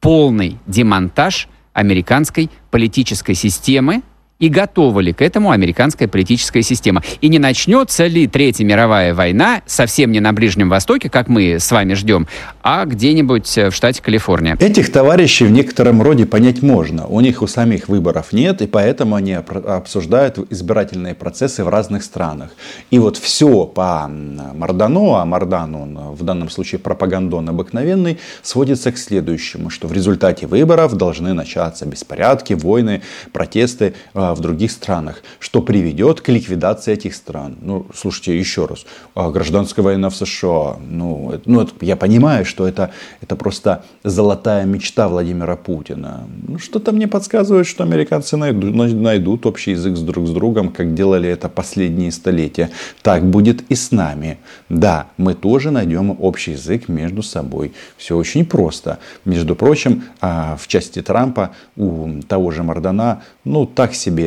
полный 0.01 0.59
демонтаж 0.67 1.49
американской 1.73 2.51
политической 2.71 3.35
системы, 3.35 4.03
и 4.39 4.49
готова 4.49 5.01
ли 5.01 5.13
к 5.13 5.21
этому 5.21 5.51
американская 5.51 6.07
политическая 6.07 6.63
система. 6.63 7.03
И 7.21 7.29
не 7.29 7.39
начнется 7.39 8.07
ли 8.07 8.27
Третья 8.29 8.65
мировая 8.65 9.13
война 9.15 9.63
совсем 9.67 10.13
не 10.13 10.21
на 10.21 10.33
Ближнем 10.33 10.69
Востоке, 10.69 11.11
как 11.11 11.29
мы 11.29 11.59
с 11.59 11.71
вами 11.73 11.95
ждем, 11.95 12.29
а 12.63 12.85
где-нибудь 12.85 13.59
э, 13.59 13.71
в 13.71 13.75
штате 13.75 14.01
Калифорния. 14.03 14.57
Этих 14.61 14.93
товарищей 14.93 15.45
в 15.45 15.51
некотором 15.51 16.03
роде 16.03 16.25
понять 16.27 16.63
можно. 16.63 17.07
У 17.07 17.21
них 17.21 17.43
у 17.43 17.47
самих 17.47 17.89
выборов 17.89 18.33
нет, 18.33 18.63
и 18.63 18.67
поэтому 18.67 19.17
они 19.17 19.33
обсуждают 19.33 20.39
избирательные 20.51 21.15
процессы 21.15 21.65
в 21.65 21.69
разных 21.69 22.05
странах. 22.05 22.51
И 22.91 22.99
вот 22.99 23.17
все 23.17 23.65
по 23.65 24.09
Мардану, 24.09 25.15
а 25.15 25.25
Мардан 25.25 25.75
он 25.75 25.99
в 26.13 26.23
данном 26.23 26.51
случае 26.51 26.79
пропагандон 26.79 27.49
обыкновенный, 27.49 28.19
сводится 28.43 28.93
к 28.93 28.99
следующему, 28.99 29.71
что 29.71 29.89
в 29.89 29.93
результате 29.93 30.47
выборов 30.47 30.95
должны 30.95 31.33
начаться 31.33 31.87
беспорядки, 31.87 32.53
войны, 32.53 33.03
протесты 33.33 33.95
э, 34.15 34.28
в 34.35 34.41
других 34.41 34.71
странах, 34.71 35.23
что 35.39 35.63
приведет 35.63 36.21
к 36.21 36.29
ликвидации 36.29 36.93
этих 36.93 37.15
стран. 37.15 37.57
Ну, 37.61 37.87
слушайте, 37.95 38.39
еще 38.39 38.67
раз, 38.67 38.85
а, 39.15 39.31
гражданская 39.31 39.85
война 39.85 40.11
в 40.11 40.17
США, 40.17 40.77
ну, 40.89 41.33
это, 41.33 41.51
ну 41.51 41.61
это, 41.61 41.73
я 41.81 41.97
понимаю, 41.97 42.45
что 42.45 42.67
это, 42.67 42.91
это 43.21 43.37
просто 43.37 43.85
золотая 44.05 44.65
мечта 44.65 45.09
Владимира 45.09 45.57
Путина. 45.57 46.27
Ну, 46.47 46.59
что-то 46.59 46.93
мне 46.93 47.09
подсказывает, 47.09 47.67
что 47.67 47.85
американцы 47.85 48.37
найдут, 48.37 48.75
найдут 48.75 49.47
общий 49.47 49.73
язык 49.73 49.97
с 49.97 50.03
друг 50.03 50.27
с 50.27 50.31
другом, 50.31 50.71
как 50.71 50.95
делали 50.95 51.29
это 51.29 51.49
последние 51.49 52.13
столетия. 52.13 52.71
Так 53.03 53.25
будет 53.25 53.63
и 53.71 53.75
с 53.75 53.91
нами. 53.93 54.39
Да, 54.69 55.07
мы 55.17 55.35
тоже 55.35 55.71
найдем 55.71 56.17
общий 56.21 56.53
язык 56.53 56.89
между 56.89 57.23
собой. 57.23 57.73
Все 57.97 58.17
очень 58.17 58.45
просто. 58.45 58.99
Между 59.25 59.55
прочим, 59.55 60.05
а, 60.21 60.57
в 60.57 60.67
части 60.69 61.03
Трампа 61.03 61.51
у 61.77 62.21
того 62.29 62.51
же 62.51 62.63
Мардана, 62.63 63.23
ну, 63.45 63.67
так 63.67 63.95
себе, 63.95 64.18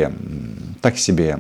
так 0.82 0.98
себе 0.98 1.38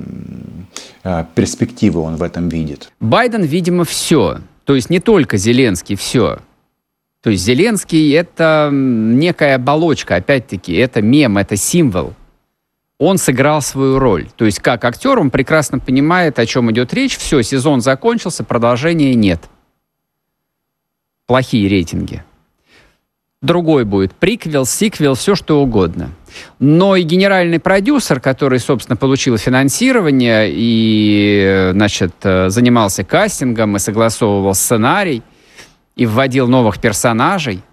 а, 1.03 1.25
перспективы 1.35 1.99
он 2.01 2.15
в 2.15 2.23
этом 2.23 2.49
видит. 2.49 2.91
Байден, 2.99 3.43
видимо, 3.43 3.83
все. 3.83 4.39
То 4.65 4.75
есть 4.75 4.89
не 4.89 4.99
только 4.99 5.37
Зеленский, 5.37 5.95
все. 5.95 6.39
То 7.21 7.29
есть 7.29 7.43
Зеленский 7.43 8.11
это 8.13 8.69
некая 8.71 9.55
оболочка, 9.55 10.15
опять-таки, 10.15 10.73
это 10.73 11.01
мем, 11.01 11.37
это 11.37 11.55
символ. 11.55 12.13
Он 12.97 13.17
сыграл 13.17 13.61
свою 13.61 13.99
роль. 13.99 14.27
То 14.35 14.45
есть 14.45 14.59
как 14.59 14.85
актер 14.85 15.19
он 15.19 15.31
прекрасно 15.31 15.79
понимает, 15.79 16.37
о 16.37 16.45
чем 16.45 16.71
идет 16.71 16.93
речь. 16.93 17.17
Все, 17.17 17.41
сезон 17.41 17.81
закончился, 17.81 18.43
продолжения 18.43 19.15
нет. 19.15 19.41
Плохие 21.25 21.67
рейтинги 21.67 22.23
другой 23.41 23.85
будет. 23.85 24.13
Приквел, 24.13 24.65
сиквел, 24.65 25.15
все 25.15 25.35
что 25.35 25.61
угодно. 25.61 26.09
Но 26.59 26.95
и 26.95 27.03
генеральный 27.03 27.59
продюсер, 27.59 28.19
который, 28.19 28.59
собственно, 28.59 28.95
получил 28.95 29.37
финансирование 29.37 30.47
и, 30.49 31.71
значит, 31.73 32.13
э, 32.23 32.49
занимался 32.49 33.03
кастингом 33.03 33.75
и 33.75 33.79
согласовывал 33.79 34.53
сценарий, 34.53 35.23
и 35.95 36.05
вводил 36.05 36.47
новых 36.47 36.79
персонажей– 36.79 37.61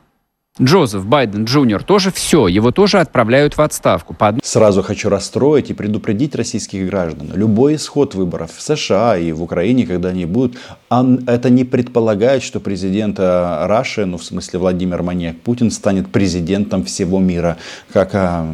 Джозеф 0.61 1.07
Байден 1.07 1.45
Джуниор 1.45 1.85
тоже 1.85 2.11
все, 2.11 2.49
его 2.49 2.73
тоже 2.73 2.99
отправляют 2.99 3.57
в 3.57 3.61
отставку. 3.61 4.13
По... 4.13 4.37
Сразу 4.43 4.83
хочу 4.83 5.09
расстроить 5.09 5.71
и 5.71 5.75
предупредить 5.75 6.35
российских 6.35 6.87
граждан. 6.87 7.31
Любой 7.35 7.77
исход 7.77 8.15
выборов 8.15 8.51
в 8.57 8.61
США 8.61 9.17
и 9.17 9.31
в 9.31 9.43
Украине, 9.43 9.87
когда 9.87 10.09
они 10.09 10.25
будут, 10.25 10.59
это 10.91 11.51
не 11.51 11.65
предполагает, 11.65 12.43
что 12.43 12.59
президент 12.59 13.21
Раши, 13.21 14.05
ну 14.05 14.19
в 14.19 14.25
смысле 14.25 14.59
Владимир 14.59 15.03
Маньяк 15.03 15.37
Путин, 15.41 15.71
станет 15.71 16.11
президентом 16.11 16.85
всего 16.85 17.21
мира, 17.21 17.57
как 17.93 18.15
а, 18.15 18.47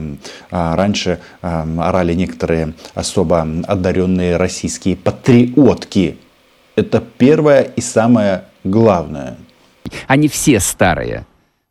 а, 0.50 0.76
раньше 0.76 1.20
а, 1.40 1.66
орали 1.78 2.12
некоторые 2.14 2.74
особо 2.94 3.46
одаренные 3.66 4.36
российские 4.36 4.96
патриотки. 4.96 6.18
Это 6.76 7.02
первое 7.18 7.62
и 7.62 7.80
самое 7.80 8.44
главное. 8.64 9.36
Они 10.06 10.28
все 10.28 10.60
старые. 10.60 11.24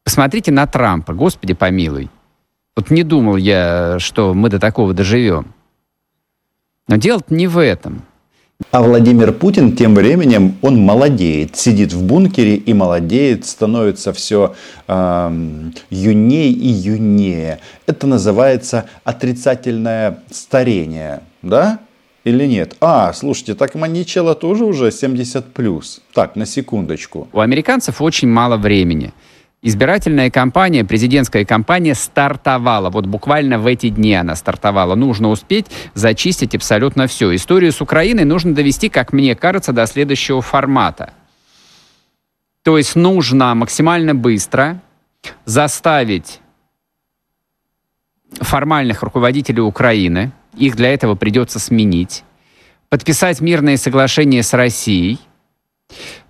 Посмотрите 0.03 0.51
на 0.51 0.67
Трампа, 0.67 1.13
господи 1.13 1.53
помилуй. 1.53 2.09
Вот 2.75 2.89
не 2.89 3.03
думал 3.03 3.37
я, 3.37 3.97
что 3.99 4.33
мы 4.33 4.49
до 4.49 4.59
такого 4.59 4.93
доживем. 4.93 5.53
Но 6.87 6.97
дело 6.97 7.21
не 7.29 7.47
в 7.47 7.57
этом. 7.57 8.03
А 8.71 8.81
Владимир 8.81 9.33
Путин 9.33 9.75
тем 9.75 9.95
временем, 9.95 10.55
он 10.61 10.79
молодеет, 10.79 11.55
сидит 11.55 11.93
в 11.93 12.03
бункере 12.05 12.55
и 12.55 12.73
молодеет, 12.73 13.45
становится 13.45 14.13
все 14.13 14.55
э, 14.87 15.69
юнее 15.89 16.49
и 16.49 16.67
юнее. 16.67 17.59
Это 17.85 18.07
называется 18.07 18.85
отрицательное 19.03 20.19
старение, 20.31 21.21
да? 21.41 21.79
Или 22.23 22.45
нет? 22.45 22.75
А, 22.79 23.11
слушайте, 23.11 23.53
так 23.53 23.75
Маничела 23.75 24.33
тоже 24.33 24.63
уже 24.65 24.89
70+. 24.89 25.43
плюс. 25.53 26.01
Так, 26.13 26.35
на 26.35 26.45
секундочку. 26.45 27.27
У 27.33 27.39
американцев 27.41 28.01
очень 28.01 28.29
мало 28.29 28.55
времени. 28.55 29.13
Избирательная 29.65 30.29
кампания, 30.29 30.83
президентская 30.83 31.45
кампания 31.45 31.95
стартовала. 31.95 32.89
Вот 32.89 33.05
буквально 33.05 33.57
в 33.57 33.65
эти 33.65 33.87
дни 33.87 34.13
она 34.13 34.35
стартовала. 34.35 34.95
Нужно 34.95 35.29
успеть 35.29 35.67
зачистить 35.93 36.53
абсолютно 36.53 37.07
все. 37.07 37.33
Историю 37.33 37.71
с 37.71 37.79
Украиной 37.79 38.25
нужно 38.25 38.53
довести, 38.53 38.89
как 38.89 39.13
мне 39.13 39.35
кажется, 39.35 39.71
до 39.71 39.85
следующего 39.85 40.41
формата. 40.41 41.13
То 42.63 42.77
есть 42.77 42.97
нужно 42.97 43.55
максимально 43.55 44.13
быстро 44.13 44.81
заставить 45.45 46.41
формальных 48.33 49.01
руководителей 49.01 49.61
Украины, 49.61 50.33
их 50.57 50.75
для 50.75 50.93
этого 50.93 51.15
придется 51.15 51.59
сменить, 51.59 52.25
подписать 52.89 53.39
мирные 53.39 53.77
соглашения 53.77 54.43
с 54.43 54.51
Россией– 54.51 55.21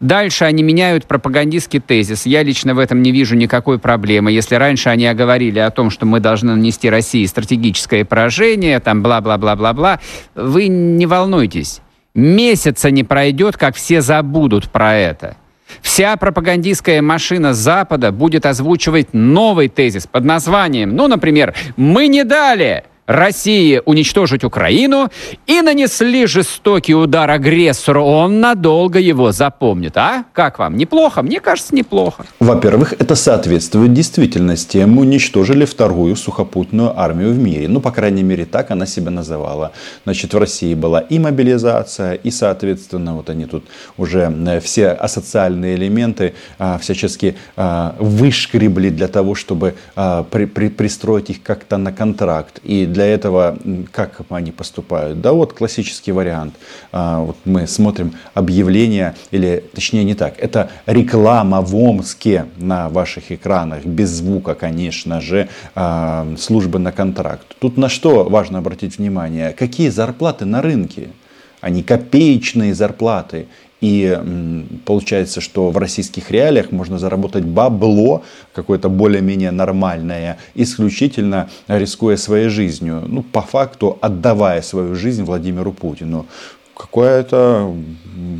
Дальше 0.04 0.44
они 0.44 0.64
меняют 0.64 1.06
пропагандистский 1.06 1.80
тезис. 1.80 2.26
Я 2.26 2.44
лично 2.44 2.76
в 2.76 2.80
этом 2.80 3.02
не 3.02 3.14
вижу 3.14 3.38
никакой 3.38 3.80
проблемы. 3.80 4.34
Если 4.34 4.56
раньше 4.56 4.90
они 4.90 5.10
говорили 5.14 5.60
о 5.60 5.72
том, 5.72 5.90
что 5.90 6.06
мы 6.06 6.20
должны 6.20 6.56
нанести 6.56 6.90
России 6.90 7.26
стратегическое 7.26 8.04
поражение, 8.04 8.82
там 8.82 9.02
бла-бла-бла-бла-бла, 9.02 10.02
вы 10.36 10.68
не 10.68 11.06
волнуйтесь. 11.06 11.80
Месяца 12.14 12.92
не 12.92 13.06
пройдет, 13.06 13.56
как 13.56 13.78
все 13.78 14.02
забудут 14.02 14.70
про 14.70 14.94
это. 14.94 15.38
Вся 15.82 16.18
пропагандистская 16.18 17.02
машина 17.02 17.54
Запада 17.54 18.12
будет 18.12 18.46
озвучивать 18.46 19.14
новый 19.14 19.70
тезис 19.70 20.06
под 20.06 20.26
названием, 20.26 20.98
ну, 20.98 21.08
например, 21.08 21.56
«Мы 21.78 22.10
не 22.10 22.26
дали!» 22.26 22.84
России 23.06 23.82
уничтожить 23.86 24.44
Украину 24.44 25.10
и 25.46 25.62
нанесли 25.62 26.26
жестокий 26.26 26.96
удар 26.96 27.30
агрессору, 27.30 28.04
он 28.04 28.40
надолго 28.40 29.00
его 29.00 29.32
запомнит. 29.32 29.98
А? 29.98 30.26
Как 30.34 30.60
вам? 30.60 30.78
Неплохо? 30.78 31.22
Мне 31.22 31.40
кажется, 31.40 31.76
неплохо. 31.76 32.26
Во-первых, 32.40 32.94
это 32.94 33.16
соответствует 33.16 33.94
действительности. 33.94 34.78
Мы 34.78 35.02
уничтожили 35.02 35.66
вторую 35.66 36.16
сухопутную 36.16 36.98
армию 36.98 37.34
в 37.34 37.38
мире. 37.38 37.68
Ну, 37.68 37.82
по 37.82 37.92
крайней 37.92 38.24
мере, 38.24 38.46
так 38.46 38.72
она 38.72 38.86
себя 38.86 39.12
называла. 39.12 39.74
Значит, 40.06 40.34
в 40.34 40.38
России 40.38 40.74
была 40.74 41.02
и 41.02 41.20
мобилизация, 41.20 42.14
и, 42.14 42.32
соответственно, 42.32 43.16
вот 43.16 43.30
они 43.30 43.46
тут 43.46 43.66
уже 43.98 44.34
э, 44.48 44.60
все 44.62 44.90
асоциальные 44.90 45.76
элементы 45.76 46.34
а, 46.58 46.78
всячески 46.78 47.36
а, 47.56 47.96
вышкребли 48.00 48.90
для 48.90 49.08
того, 49.08 49.36
чтобы 49.36 49.76
а, 49.96 50.24
при, 50.24 50.46
при, 50.46 50.70
пристроить 50.70 51.30
их 51.30 51.44
как-то 51.44 51.78
на 51.78 51.92
контракт. 51.92 52.60
И 52.64 52.86
для 52.94 53.06
этого 53.06 53.58
как 53.92 54.22
они 54.30 54.52
поступают? 54.52 55.22
Да 55.22 55.34
вот 55.34 55.54
классический 55.54 56.12
вариант. 56.12 56.56
А, 56.92 57.20
вот 57.20 57.38
мы 57.46 57.68
смотрим 57.68 58.14
объявление, 58.34 59.16
или 59.32 59.64
точнее 59.74 60.04
не 60.04 60.16
так, 60.16 60.36
это 60.38 60.70
реклама 60.86 61.62
в 61.62 61.76
Омске 61.76 62.46
на 62.58 62.90
ваших 62.90 63.32
экранах, 63.32 63.86
без 63.86 64.10
звука, 64.10 64.56
конечно 64.56 65.20
же, 65.20 65.50
а, 65.76 66.28
службы 66.38 66.80
на 66.80 66.92
контракт. 66.92 67.56
Тут 67.60 67.78
на 67.78 67.90
что 67.90 68.24
важно 68.24 68.60
обратить 68.60 68.98
внимание? 68.98 69.52
Какие 69.52 69.90
зарплаты 69.90 70.46
на 70.46 70.62
рынке? 70.62 71.10
Они 71.64 71.82
копеечные 71.82 72.76
зарплаты. 72.76 73.48
И 73.84 74.18
получается, 74.86 75.42
что 75.42 75.70
в 75.70 75.78
российских 75.78 76.32
реалиях 76.32 76.72
можно 76.72 76.98
заработать 76.98 77.44
бабло 77.44 78.24
какое-то 78.54 78.88
более-менее 78.88 79.52
нормальное, 79.52 80.38
исключительно 80.56 81.50
рискуя 81.68 82.16
своей 82.16 82.48
жизнью. 82.48 83.04
Ну, 83.06 83.24
по 83.24 83.42
факту, 83.42 83.98
отдавая 84.00 84.62
свою 84.62 84.96
жизнь 84.96 85.24
Владимиру 85.24 85.74
Путину 85.74 86.26
какой-то 86.78 87.76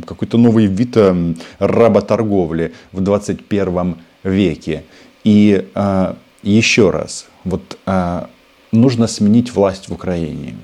какой-то 0.06 0.38
новый 0.38 0.64
вид 0.64 0.96
э, 0.96 1.34
работорговли 1.58 2.72
в 2.92 3.02
21 3.02 3.96
веке. 4.22 4.84
И 5.24 5.68
э, 5.74 6.14
еще 6.42 6.90
раз, 6.90 7.26
вот 7.44 7.78
э, 7.84 8.26
нужно 8.72 9.08
сменить 9.08 9.54
власть 9.54 9.90
в 9.90 9.92
Украине. 9.92 10.54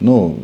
Ну, 0.00 0.38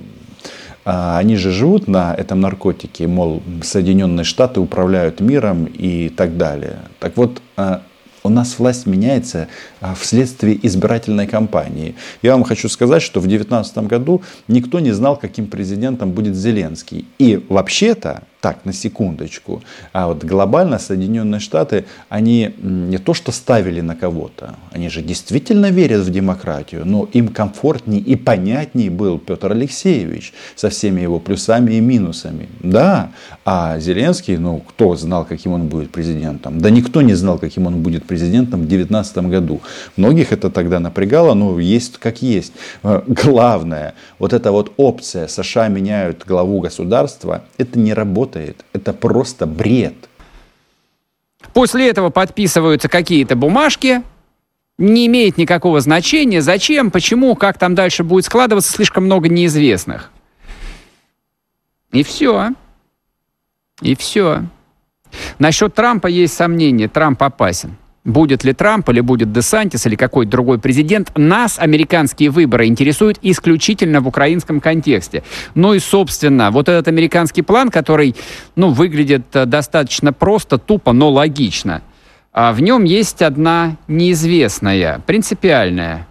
они 0.93 1.37
же 1.37 1.53
живут 1.53 1.87
на 1.89 2.15
этом 2.15 2.41
наркотике, 2.41 3.07
мол, 3.07 3.43
Соединенные 3.63 4.25
Штаты 4.25 4.61
управляют 4.61 5.21
миром 5.21 5.67
и 5.67 6.09
так 6.09 6.37
далее. 6.37 6.79
Так 6.99 7.17
вот, 7.17 7.41
а, 7.57 7.83
у 8.23 8.29
нас 8.29 8.59
власть 8.59 8.87
меняется 8.87 9.49
а, 9.81 9.95
вследствие 9.95 10.59
избирательной 10.67 11.27
кампании. 11.27 11.95
Я 12.23 12.33
вам 12.33 12.45
хочу 12.45 12.69
сказать, 12.69 13.03
что 13.03 13.21
в 13.21 13.29
2019 13.29 13.79
году 13.87 14.23
никто 14.49 14.81
не 14.81 14.91
знал, 14.91 15.17
каким 15.17 15.47
президентом 15.47 16.11
будет 16.11 16.35
Зеленский. 16.35 17.07
И 17.19 17.45
вообще-то, 17.49 18.25
так, 18.41 18.65
на 18.65 18.73
секундочку. 18.73 19.63
А 19.93 20.07
вот 20.09 20.25
глобально 20.25 20.79
Соединенные 20.79 21.41
Штаты, 21.41 21.85
они 22.09 22.55
не 22.63 22.99
то 22.99 23.15
что 23.15 23.33
ставили 23.33 23.81
на 23.81 23.95
кого-то, 23.95 24.55
они 24.73 24.89
же 24.89 25.03
действительно 25.03 25.71
верят 25.71 26.03
в 26.03 26.11
демократию, 26.11 26.87
но 26.87 27.09
им 27.13 27.29
комфортнее 27.29 28.01
и 28.01 28.17
понятнее 28.17 28.91
был 28.91 29.19
Петр 29.19 29.53
Алексеевич 29.53 30.33
со 30.57 30.71
всеми 30.71 31.03
его 31.03 31.19
плюсами 31.19 31.75
и 31.75 31.81
минусами. 31.81 32.49
Да, 32.61 33.11
а 33.45 33.79
Зеленский, 33.79 34.37
ну, 34.37 34.63
кто 34.67 34.97
знал, 34.97 35.25
каким 35.25 35.53
он 35.53 35.67
будет 35.67 35.91
президентом? 35.91 36.61
Да 36.61 36.71
никто 36.71 37.03
не 37.03 37.15
знал, 37.15 37.39
каким 37.39 37.67
он 37.67 37.83
будет 37.83 38.05
президентом 38.05 38.61
в 38.61 38.69
2019 38.69 39.19
году. 39.31 39.61
Многих 39.97 40.33
это 40.33 40.51
тогда 40.51 40.81
напрягало, 40.81 41.35
но 41.35 41.61
есть 41.61 41.99
как 41.99 42.23
есть. 42.23 42.53
Э, 42.83 43.03
главное, 43.07 43.95
вот 44.19 44.33
эта 44.33 44.51
вот 44.51 44.73
опция 44.77 45.29
США 45.29 45.69
меняют 45.69 46.25
главу 46.27 46.61
государства, 46.61 47.43
это 47.59 47.79
не 47.79 47.93
работает. 47.93 48.30
Это 48.37 48.93
просто 48.93 49.47
бред. 49.47 49.95
После 51.53 51.89
этого 51.89 52.11
подписываются 52.11 52.89
какие-то 52.89 53.37
бумажки, 53.37 54.03
не 54.79 55.07
имеет 55.07 55.37
никакого 55.37 55.81
значения, 55.81 56.41
зачем, 56.41 56.91
почему, 56.91 57.35
как 57.35 57.59
там 57.59 57.75
дальше 57.75 58.03
будет 58.03 58.25
складываться, 58.25 58.73
слишком 58.73 59.05
много 59.05 59.29
неизвестных. 59.29 60.11
И 61.93 62.03
все. 62.03 62.51
И 63.83 63.95
все. 63.95 64.45
Насчет 65.39 65.75
Трампа 65.75 66.07
есть 66.07 66.35
сомнения. 66.35 66.89
Трамп 66.89 67.23
опасен. 67.23 67.77
Будет 68.05 68.45
ли 68.45 68.55
Трамп 68.55 68.89
или 68.89 69.01
будет 69.01 69.31
Десантис 69.31 69.85
или 69.85 69.95
какой-то 69.95 70.31
другой 70.31 70.59
президент, 70.59 71.13
нас 71.19 71.59
американские 71.59 72.31
выборы 72.31 72.67
интересуют 72.67 73.19
исключительно 73.21 74.01
в 74.01 74.09
украинском 74.09 74.61
контексте. 74.61 75.23
Ну 75.55 75.75
и, 75.75 75.81
собственно, 75.81 76.51
вот 76.51 76.71
этот 76.71 76.89
американский 76.89 77.43
план, 77.43 77.69
который, 77.69 78.17
ну, 78.57 78.71
выглядит 78.71 79.25
э, 79.35 79.45
достаточно 79.45 80.15
просто, 80.15 80.57
тупо, 80.57 80.93
но 80.93 81.11
логично. 81.11 81.83
А 82.33 82.53
в 82.53 82.63
нем 82.63 82.85
есть 82.85 83.21
одна 83.21 83.77
неизвестная, 83.87 85.03
принципиальная. 85.05 86.07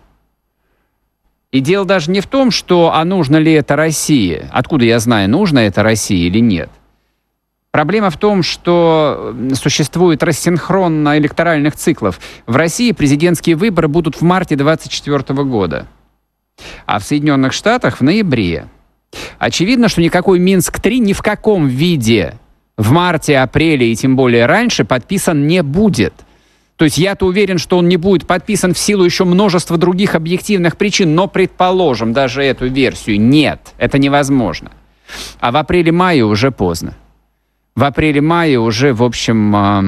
И 1.52 1.62
дело 1.62 1.86
даже 1.86 2.12
не 2.12 2.22
в 2.22 2.28
том, 2.28 2.52
что 2.52 2.94
а 2.94 3.04
нужно 3.04 3.38
ли 3.38 3.54
это 3.54 3.76
России. 3.76 4.48
Откуда 4.52 4.86
я 4.86 5.00
знаю, 5.00 5.28
нужно 5.28 5.60
это 5.60 5.82
России 5.82 6.28
или 6.28 6.40
нет. 6.40 6.70
Проблема 7.72 8.10
в 8.10 8.18
том, 8.18 8.42
что 8.42 9.36
существует 9.54 10.24
рассинхрон 10.24 11.08
электоральных 11.18 11.76
циклов. 11.76 12.20
В 12.48 12.56
России 12.56 12.92
президентские 12.94 13.56
выборы 13.56 13.88
будут 13.88 14.16
в 14.16 14.22
марте 14.22 14.56
2024 14.56 15.44
года, 15.44 15.86
а 16.88 17.00
в 17.00 17.04
Соединенных 17.04 17.54
Штатах 17.54 18.00
в 18.00 18.02
ноябре. 18.02 18.66
Очевидно, 19.38 19.88
что 19.88 20.02
никакой 20.02 20.40
Минск-3 20.40 20.98
ни 20.98 21.14
в 21.14 21.22
каком 21.22 21.68
виде 21.68 22.36
в 22.76 22.92
марте, 22.92 23.38
апреле 23.38 23.92
и 23.92 23.96
тем 23.96 24.16
более 24.16 24.46
раньше 24.46 24.84
подписан 24.84 25.46
не 25.46 25.62
будет. 25.62 26.14
То 26.76 26.86
есть 26.86 26.98
я-то 26.98 27.26
уверен, 27.26 27.58
что 27.58 27.78
он 27.78 27.88
не 27.88 27.98
будет 27.98 28.26
подписан 28.26 28.74
в 28.74 28.80
силу 28.80 29.04
еще 29.04 29.26
множества 29.26 29.78
других 29.78 30.16
объективных 30.16 30.78
причин, 30.78 31.14
но 31.14 31.28
предположим 31.28 32.14
даже 32.14 32.42
эту 32.42 32.68
версию. 32.68 33.20
Нет, 33.20 33.74
это 33.78 34.00
невозможно. 34.00 34.72
А 35.40 35.52
в 35.52 35.58
апреле-мае 35.58 36.24
уже 36.24 36.52
поздно 36.52 36.96
в 37.80 37.84
апреле-мае 37.86 38.60
уже, 38.60 38.94
в 38.94 39.02
общем, 39.02 39.56
а, 39.56 39.84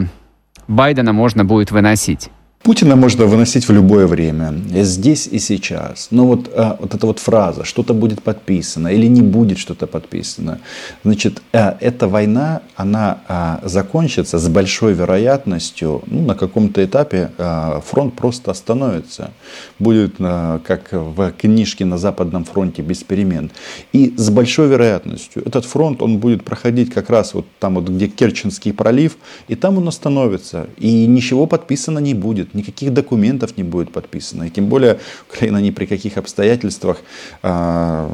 Байдена 0.70 1.12
можно 1.12 1.44
будет 1.44 1.72
выносить. 1.72 2.30
Путина 2.64 2.96
можно 2.96 3.26
выносить 3.26 3.68
в 3.68 3.74
любое 3.74 4.06
время, 4.06 4.54
здесь 4.84 5.26
и 5.26 5.40
сейчас. 5.40 6.10
Но 6.12 6.28
вот, 6.28 6.52
а, 6.56 6.78
вот 6.80 6.94
эта 6.94 7.08
вот 7.08 7.18
фраза, 7.18 7.64
что-то 7.64 7.96
будет 7.96 8.22
подписано 8.22 8.90
или 8.90 9.08
не 9.08 9.24
будет 9.24 9.58
что-то 9.58 9.88
подписано. 9.88 10.60
Значит, 11.04 11.42
а, 11.54 11.76
эта 11.82 12.08
война, 12.08 12.62
она 12.76 13.22
а, 13.28 13.62
закончится 13.64 14.38
с 14.38 14.48
большой 14.48 14.94
вероятностью, 14.94 16.04
ну, 16.06 16.22
на 16.22 16.36
каком-то 16.36 16.86
этапе 16.86 17.32
а, 17.40 17.82
фронт 17.82 18.14
просто 18.14 18.52
остановится. 18.52 19.32
Будет, 19.80 20.18
а, 20.20 20.60
как 20.60 20.90
в 20.92 21.32
книжке 21.32 21.86
на 21.86 21.98
Западном 21.98 22.46
фронте, 22.46 22.84
без 22.84 23.04
перемен. 23.04 23.50
И 23.92 24.14
с 24.16 24.30
большой 24.30 24.68
вероятностью 24.68 25.42
этот 25.48 25.66
фронт, 25.66 26.04
он 26.04 26.20
будет 26.20 26.44
проходить 26.44 26.94
как 26.94 27.10
раз 27.10 27.34
вот 27.34 27.48
там, 27.58 27.74
вот, 27.74 27.90
где 27.90 28.08
Керченский 28.08 28.72
пролив, 28.72 29.18
и 29.48 29.56
там 29.56 29.80
он 29.80 29.88
остановится. 29.88 30.68
И 30.78 31.08
ничего 31.08 31.48
подписано 31.48 31.98
не 31.98 32.14
будет 32.14 32.51
никаких 32.54 32.94
документов 32.94 33.58
не 33.58 33.64
будет 33.64 33.92
подписано. 33.92 34.44
И 34.44 34.50
тем 34.50 34.68
более 34.68 35.00
Украина 35.30 35.58
ни 35.58 35.72
при 35.72 35.86
каких 35.86 36.18
обстоятельствах 36.18 36.98
э, 37.44 38.10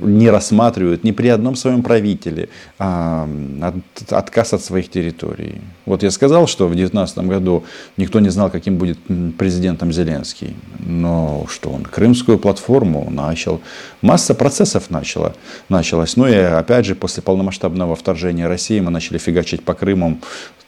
не 0.00 0.30
рассматривает 0.30 1.04
ни 1.04 1.12
при 1.12 1.28
одном 1.28 1.56
своем 1.56 1.82
правителе 1.82 2.48
э, 2.78 3.26
от, 3.62 4.12
отказ 4.12 4.52
от 4.52 4.62
своих 4.62 4.90
территорий. 4.90 5.60
Вот 5.86 6.02
я 6.02 6.10
сказал, 6.10 6.46
что 6.46 6.66
в 6.66 6.74
2019 6.74 7.18
году 7.18 7.64
никто 7.96 8.20
не 8.20 8.30
знал, 8.30 8.50
каким 8.50 8.78
будет 8.78 8.98
президентом 9.38 9.92
Зеленский. 9.92 10.56
Но 10.78 11.46
что 11.48 11.70
он 11.70 11.82
крымскую 11.82 12.38
платформу 12.38 13.08
начал. 13.10 13.60
Масса 14.00 14.34
процессов 14.34 14.90
начала, 14.90 15.34
началась. 15.68 16.16
Ну 16.16 16.26
и 16.26 16.34
опять 16.34 16.86
же, 16.86 16.94
после 16.94 17.22
полномасштабного 17.22 17.96
вторжения 17.96 18.48
России 18.48 18.80
мы 18.80 18.90
начали 18.90 19.18
фигачить 19.18 19.64
по 19.64 19.74
Крыму 19.74 20.18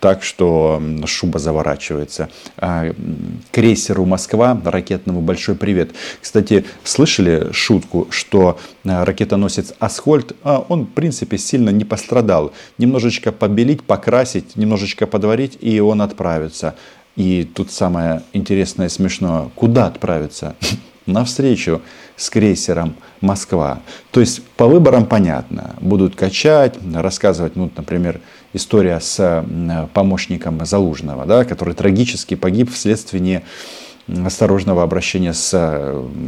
так, 0.00 0.22
что 0.22 0.82
шуба 1.06 1.38
заворачивается. 1.38 2.28
Крейсеру 3.50 4.04
«Москва» 4.04 4.60
ракетному 4.64 5.20
большой 5.20 5.54
привет. 5.54 5.92
Кстати, 6.20 6.64
слышали 6.82 7.52
шутку, 7.52 8.08
что 8.10 8.58
а, 8.84 9.04
ракетоносец 9.04 9.74
«Асхольд», 9.78 10.36
а, 10.42 10.64
он, 10.68 10.86
в 10.86 10.90
принципе, 10.90 11.38
сильно 11.38 11.70
не 11.70 11.84
пострадал. 11.84 12.52
Немножечко 12.78 13.32
побелить, 13.32 13.82
покрасить, 13.82 14.56
немножечко 14.56 15.06
подварить, 15.06 15.58
и 15.60 15.80
он 15.80 16.02
отправится. 16.02 16.74
И 17.16 17.44
тут 17.44 17.70
самое 17.70 18.22
интересное 18.32 18.86
и 18.86 18.90
смешное. 18.90 19.50
Куда 19.54 19.86
отправиться? 19.86 20.56
Навстречу 21.06 21.82
с 22.16 22.30
крейсером 22.30 22.96
«Москва». 23.20 23.80
То 24.10 24.20
есть 24.20 24.42
по 24.56 24.66
выборам 24.66 25.06
понятно. 25.06 25.74
Будут 25.80 26.16
качать, 26.16 26.76
рассказывать, 26.94 27.56
ну, 27.56 27.70
например, 27.76 28.20
история 28.54 29.00
с 29.00 29.44
помощником 29.92 30.64
Залужного, 30.64 31.26
да, 31.26 31.44
который 31.44 31.74
трагически 31.74 32.34
погиб 32.36 32.72
вследствие 32.72 33.42
неосторожного 34.08 34.82
обращения 34.82 35.34
с 35.34 35.54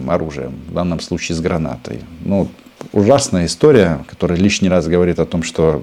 оружием, 0.08 0.52
в 0.68 0.74
данном 0.74 1.00
случае 1.00 1.36
с 1.36 1.40
гранатой. 1.40 2.00
Ну, 2.24 2.48
ужасная 2.92 3.46
история, 3.46 4.04
которая 4.08 4.38
лишний 4.38 4.68
раз 4.68 4.86
говорит 4.86 5.18
о 5.18 5.26
том, 5.26 5.42
что 5.42 5.82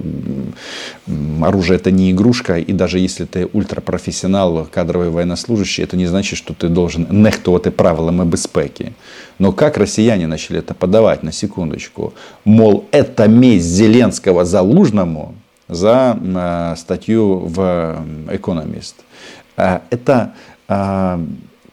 оружие 1.42 1.76
это 1.76 1.90
не 1.90 2.10
игрушка, 2.10 2.58
и 2.58 2.72
даже 2.72 2.98
если 2.98 3.24
ты 3.24 3.48
ультрапрофессионал, 3.52 4.66
кадровый 4.70 5.10
военнослужащий, 5.10 5.84
это 5.84 5.96
не 5.96 6.06
значит, 6.06 6.38
что 6.38 6.54
ты 6.54 6.68
должен 6.68 7.06
нехтувати 7.10 7.70
правилами 7.70 8.24
безпеки. 8.24 8.92
Но 9.38 9.52
как 9.52 9.76
россияне 9.76 10.26
начали 10.26 10.58
это 10.58 10.74
подавать, 10.74 11.22
на 11.22 11.32
секундочку, 11.32 12.12
мол, 12.44 12.84
это 12.92 13.28
месть 13.28 13.66
Зеленского 13.66 14.44
Залужному 14.44 15.34
за 15.68 16.18
э, 16.20 16.76
статью 16.76 17.46
в 17.46 17.58
Economist. 18.28 18.94
Э, 19.56 19.80
это 19.90 20.34
э, 20.68 21.18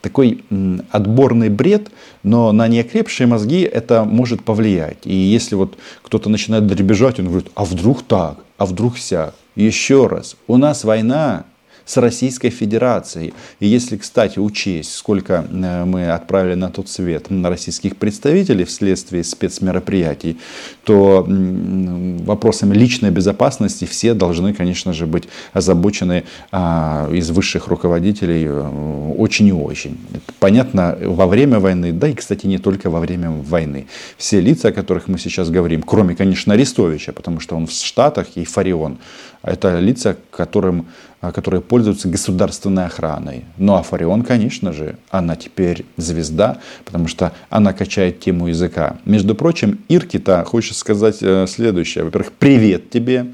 такой 0.01 0.43
отборный 0.91 1.49
бред, 1.49 1.91
но 2.23 2.51
на 2.51 2.67
неокрепшие 2.67 3.27
мозги 3.27 3.61
это 3.61 4.03
может 4.03 4.43
повлиять. 4.43 4.99
И 5.05 5.15
если 5.15 5.55
вот 5.55 5.77
кто-то 6.01 6.29
начинает 6.29 6.67
дребезжать, 6.67 7.19
он 7.19 7.27
говорит, 7.27 7.51
а 7.55 7.65
вдруг 7.65 8.03
так, 8.03 8.37
а 8.57 8.65
вдруг 8.65 8.95
вся. 8.95 9.33
Еще 9.55 10.07
раз, 10.07 10.37
у 10.47 10.57
нас 10.57 10.83
война, 10.83 11.43
с 11.91 11.97
Российской 11.97 12.51
Федерацией. 12.51 13.33
И 13.59 13.67
если, 13.67 13.97
кстати, 13.97 14.39
учесть, 14.39 14.95
сколько 14.95 15.45
э, 15.51 15.83
мы 15.83 16.09
отправили 16.09 16.55
на 16.55 16.69
тот 16.69 16.87
свет 16.87 17.25
российских 17.29 17.97
представителей 17.97 18.63
вследствие 18.63 19.25
спецмероприятий, 19.25 20.37
то 20.85 21.25
вопросами 21.27 22.73
личной 22.73 23.11
безопасности 23.11 23.83
все 23.83 24.13
должны, 24.13 24.53
конечно 24.53 24.93
же, 24.93 25.05
быть 25.05 25.25
озабочены 25.51 26.23
а, 26.51 27.09
из 27.11 27.29
высших 27.29 27.67
руководителей 27.67 28.45
э, 28.47 29.13
очень 29.17 29.47
и 29.47 29.53
очень. 29.53 29.97
Понятно 30.39 30.97
во 31.01 31.27
время 31.27 31.59
войны, 31.59 31.91
да 31.91 32.07
и, 32.07 32.13
кстати, 32.13 32.47
не 32.47 32.57
только 32.57 32.89
во 32.89 33.01
время 33.01 33.31
войны. 33.31 33.87
Все 34.17 34.39
лица, 34.39 34.69
о 34.69 34.71
которых 34.71 35.09
мы 35.09 35.19
сейчас 35.19 35.49
говорим, 35.49 35.83
кроме, 35.83 36.15
конечно, 36.15 36.53
Арестовича, 36.53 37.11
потому 37.11 37.41
что 37.41 37.57
он 37.57 37.67
в 37.67 37.71
Штатах 37.71 38.27
и 38.35 38.45
Фарион, 38.45 38.97
это 39.43 39.79
лица, 39.79 40.17
которым, 40.29 40.87
которые 41.21 41.61
пользуются 41.61 42.07
государственной 42.09 42.85
охраной. 42.85 43.45
Ну 43.57 43.75
а 43.75 43.83
Фарион, 43.83 44.23
конечно 44.23 44.73
же, 44.73 44.95
она 45.11 45.35
теперь 45.35 45.85
звезда, 45.95 46.57
потому 46.83 47.07
что 47.07 47.31
она 47.49 47.73
качает 47.73 48.19
тему 48.19 48.47
языка. 48.47 48.97
Между 49.05 49.35
прочим, 49.35 49.79
Иркита 49.87 50.43
хочет 50.43 50.75
сказать 50.75 51.17
э, 51.21 51.45
следующее. 51.47 52.03
Во-первых, 52.03 52.31
привет 52.31 52.89
тебе. 52.89 53.27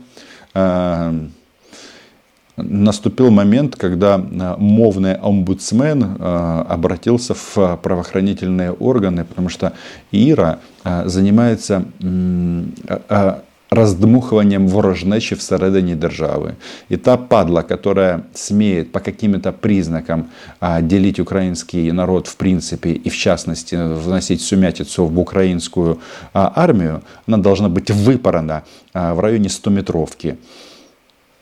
А, 0.53 1.15
наступил 2.57 3.31
момент, 3.31 3.77
когда 3.77 4.17
э, 4.17 4.55
мовный 4.57 5.15
омбудсмен 5.15 6.17
э, 6.19 6.65
обратился 6.67 7.35
в 7.35 7.79
правоохранительные 7.81 8.73
органы, 8.73 9.23
потому 9.23 9.47
что 9.47 9.71
Ира 10.11 10.59
занимается 10.83 11.85
роздмухуванням 13.74 14.68
ворожнечі 14.68 15.34
всередині 15.34 15.94
держави. 15.94 16.54
І 16.88 16.96
та 16.96 17.16
падла, 17.16 17.62
которая 17.62 18.20
смеет 18.34 18.92
по 18.92 19.00
каким-то 19.00 19.52
признакам 19.52 20.24
а, 20.60 20.80
делить 20.80 21.20
украинский 21.20 21.92
народ 21.92 22.26
в 22.26 22.34
принципе 22.34 22.90
и 22.90 23.08
в 23.08 23.14
частности 23.14 23.76
вносить 23.76 24.40
сумятицу 24.40 25.06
в 25.06 25.18
украинскую 25.18 25.98
а, 26.32 26.52
армию, 26.54 27.00
она 27.28 27.38
должна 27.38 27.68
быть 27.68 27.90
выпорана 27.90 28.62
а, 28.92 29.14
в 29.14 29.20
районе 29.20 29.48
100-метровки. 29.48 30.36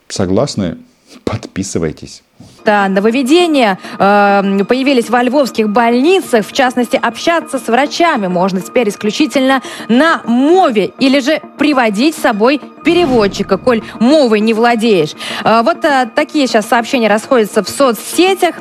Согласны? 0.09 0.77
Подписывайтесь. 1.25 2.23
Да, 2.66 2.88
нововведения 2.88 3.78
э, 4.00 4.64
появились 4.68 5.12
во 5.12 5.22
львовских 5.22 5.70
больницах. 5.70 6.48
В 6.48 6.52
частности, 6.52 7.00
общаться 7.00 7.60
с 7.60 7.68
врачами 7.68 8.26
можно 8.26 8.60
теперь 8.60 8.90
исключительно 8.90 9.62
на 9.88 10.22
мове 10.26 10.92
или 10.98 11.20
же 11.20 11.42
приводить 11.60 12.16
с 12.16 12.22
собой 12.22 12.60
переводчика, 12.84 13.58
коль 13.58 13.84
мовой 14.00 14.40
не 14.40 14.56
владеешь. 14.56 15.12
Э, 15.44 15.62
вот 15.64 15.86
э, 15.86 16.10
такие 16.16 16.48
сейчас 16.48 16.68
сообщения 16.68 17.08
расходятся 17.08 17.64
в 17.64 17.70
соцсетях. 17.70 18.56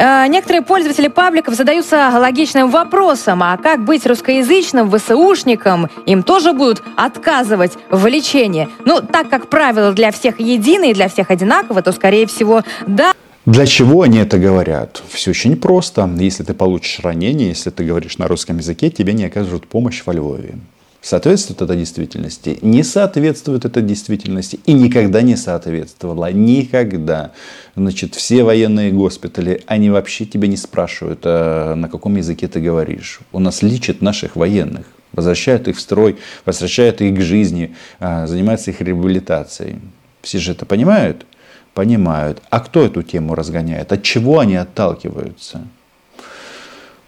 Э, 0.00 0.26
некоторые 0.28 0.62
пользователи 0.62 1.08
пабликов 1.08 1.54
задаются 1.54 2.10
логичным 2.18 2.70
вопросом, 2.70 3.42
а 3.42 3.58
как 3.58 3.84
быть 3.84 4.06
русскоязычным 4.06 4.90
ВСУшником? 4.90 5.90
Им 6.06 6.22
тоже 6.22 6.54
будут 6.54 6.82
отказывать 6.96 7.72
в 7.90 8.06
лечении. 8.06 8.66
Ну, 8.86 9.02
так 9.02 9.28
как 9.28 9.50
правила 9.50 9.92
для 9.92 10.10
всех 10.10 10.40
единые, 10.40 10.94
для 10.94 11.08
всех 11.08 11.30
одинаково, 11.30 11.82
то, 11.82 11.92
скорее 11.92 12.26
всего, 12.26 12.62
да. 12.86 13.12
Для 13.44 13.66
чего 13.66 14.00
они 14.02 14.18
это 14.18 14.38
говорят? 14.38 15.02
Все 15.10 15.32
очень 15.32 15.56
просто. 15.56 16.08
Если 16.18 16.44
ты 16.44 16.54
получишь 16.54 17.00
ранение, 17.00 17.48
если 17.48 17.68
ты 17.68 17.84
говоришь 17.84 18.16
на 18.16 18.26
русском 18.26 18.56
языке, 18.56 18.88
тебе 18.88 19.12
не 19.12 19.26
окажут 19.26 19.66
помощь 19.66 20.02
во 20.06 20.14
Львове. 20.14 20.54
Соответствует 21.02 21.62
это 21.62 21.76
действительности? 21.76 22.58
Не 22.60 22.82
соответствует 22.82 23.64
это 23.64 23.80
действительности 23.80 24.60
и 24.66 24.74
никогда 24.74 25.22
не 25.22 25.34
соответствовало. 25.34 26.30
Никогда. 26.30 27.32
Значит, 27.74 28.14
все 28.14 28.42
военные 28.42 28.92
госпитали, 28.92 29.62
они 29.66 29.88
вообще 29.88 30.26
тебя 30.26 30.46
не 30.46 30.58
спрашивают, 30.58 31.20
а 31.24 31.74
на 31.74 31.88
каком 31.88 32.16
языке 32.16 32.48
ты 32.48 32.60
говоришь. 32.60 33.20
У 33.32 33.38
нас 33.38 33.62
лечат 33.62 34.02
наших 34.02 34.36
военных, 34.36 34.86
возвращают 35.12 35.68
их 35.68 35.78
в 35.78 35.80
строй, 35.80 36.18
возвращают 36.44 37.00
их 37.00 37.16
к 37.16 37.22
жизни, 37.22 37.74
а, 37.98 38.26
занимаются 38.26 38.70
их 38.70 38.82
реабилитацией. 38.82 39.78
Все 40.20 40.38
же 40.38 40.52
это 40.52 40.66
понимают? 40.66 41.24
Понимают. 41.72 42.42
А 42.50 42.60
кто 42.60 42.84
эту 42.84 43.02
тему 43.02 43.34
разгоняет? 43.34 43.90
От 43.90 44.02
чего 44.02 44.38
они 44.40 44.56
отталкиваются? 44.56 45.62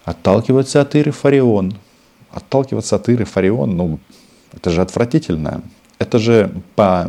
Отталкиваются 0.07 0.81
от 0.81 0.95
Иры 0.95 1.13
Фарион 1.13 1.75
отталкиваться 2.33 2.97
от 2.97 3.09
Иры 3.09 3.25
Фарион, 3.25 3.77
ну, 3.77 3.99
это 4.53 4.71
же 4.71 4.83
отвратительно. 4.83 5.63
Это 5.99 6.19
же, 6.19 6.51
по 6.75 7.07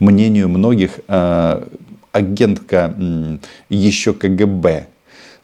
мнению 0.00 0.48
многих, 0.48 1.00
э, 1.08 1.62
агентка 2.12 2.94
еще 3.68 4.12
КГБ, 4.12 4.86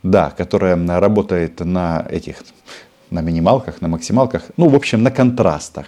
да, 0.02 0.30
которая 0.30 0.76
работает 1.00 1.60
на 1.60 2.04
этих, 2.10 2.36
на 3.10 3.20
минималках, 3.20 3.80
на 3.80 3.88
максималках, 3.88 4.42
ну, 4.56 4.68
в 4.68 4.74
общем, 4.74 5.02
на 5.02 5.10
контрастах. 5.10 5.86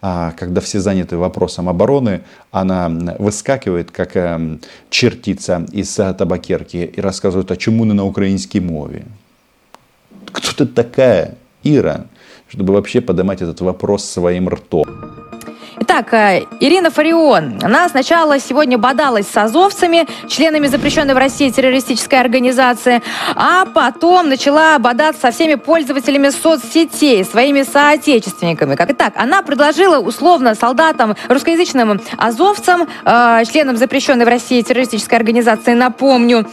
А 0.00 0.32
когда 0.32 0.60
все 0.60 0.80
заняты 0.80 1.16
вопросом 1.16 1.68
обороны, 1.68 2.22
она 2.50 2.88
выскакивает, 3.18 3.90
как 3.90 4.16
э, 4.16 4.58
чертица 4.90 5.66
из 5.72 5.94
табакерки, 5.94 6.92
и 6.96 7.00
рассказывает, 7.00 7.50
а 7.50 7.56
чему 7.56 7.84
на 7.84 8.04
украинской 8.04 8.58
мове. 8.58 9.06
Кто 10.32 10.52
ты 10.52 10.66
такая, 10.66 11.36
Ира? 11.64 12.06
Чтобы 12.48 12.74
вообще 12.74 13.00
поднимать 13.00 13.42
этот 13.42 13.60
вопрос 13.60 14.04
своим 14.04 14.48
ртом. 14.48 14.86
Итак, 15.80 16.12
э, 16.12 16.44
Ирина 16.60 16.90
Фарион, 16.90 17.60
она 17.62 17.88
сначала 17.88 18.40
сегодня 18.40 18.78
бодалась 18.78 19.28
с 19.28 19.36
азовцами, 19.36 20.06
членами 20.28 20.66
запрещенной 20.66 21.14
в 21.14 21.16
России 21.18 21.50
террористической 21.50 22.20
организации, 22.20 23.00
а 23.36 23.64
потом 23.64 24.28
начала 24.28 24.78
бодаться 24.78 25.22
со 25.22 25.30
всеми 25.30 25.54
пользователями 25.54 26.30
соцсетей, 26.30 27.24
своими 27.24 27.62
соотечественниками. 27.62 28.76
Итак, 28.88 29.14
она 29.16 29.42
предложила 29.42 29.98
условно 29.98 30.54
солдатам, 30.54 31.14
русскоязычным 31.28 32.00
азовцам, 32.16 32.88
э, 33.04 33.44
членам 33.50 33.76
запрещенной 33.76 34.24
в 34.24 34.28
России 34.28 34.60
террористической 34.62 35.16
организации, 35.16 35.74
напомню, 35.74 36.44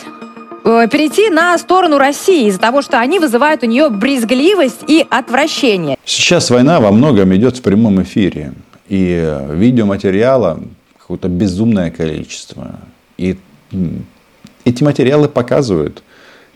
перейти 0.66 1.30
на 1.30 1.58
сторону 1.58 1.98
России 1.98 2.48
из-за 2.48 2.60
того, 2.60 2.82
что 2.82 3.00
они 3.00 3.20
вызывают 3.20 3.64
у 3.64 3.68
нее 3.68 3.90
брезгливость 3.90 4.84
и 4.88 5.06
отвращение. 5.10 5.98
Сейчас 6.06 6.50
война 6.50 6.80
во 6.80 6.92
многом 6.92 7.36
идет 7.36 7.58
в 7.58 7.62
прямом 7.62 8.02
эфире. 8.02 8.54
И 8.88 9.20
э, 9.24 9.56
видеоматериала 9.56 10.60
какое-то 10.98 11.28
безумное 11.28 11.92
количество. 11.92 12.80
И 13.18 13.38
эти 14.64 14.84
материалы 14.84 15.28
показывают, 15.28 16.04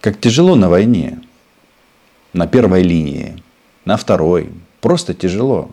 как 0.01 0.19
тяжело 0.19 0.55
на 0.55 0.69
войне. 0.69 1.19
На 2.33 2.47
первой 2.47 2.83
линии, 2.83 3.41
на 3.85 3.97
второй. 3.97 4.49
Просто 4.81 5.13
тяжело. 5.13 5.71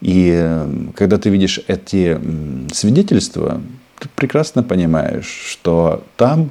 И 0.00 0.30
э, 0.34 0.68
когда 0.96 1.16
ты 1.16 1.30
видишь 1.30 1.60
эти 1.66 2.20
свидетельства, 2.72 3.60
ты 3.98 4.08
прекрасно 4.14 4.62
понимаешь, 4.62 5.26
что 5.26 6.02
там 6.16 6.50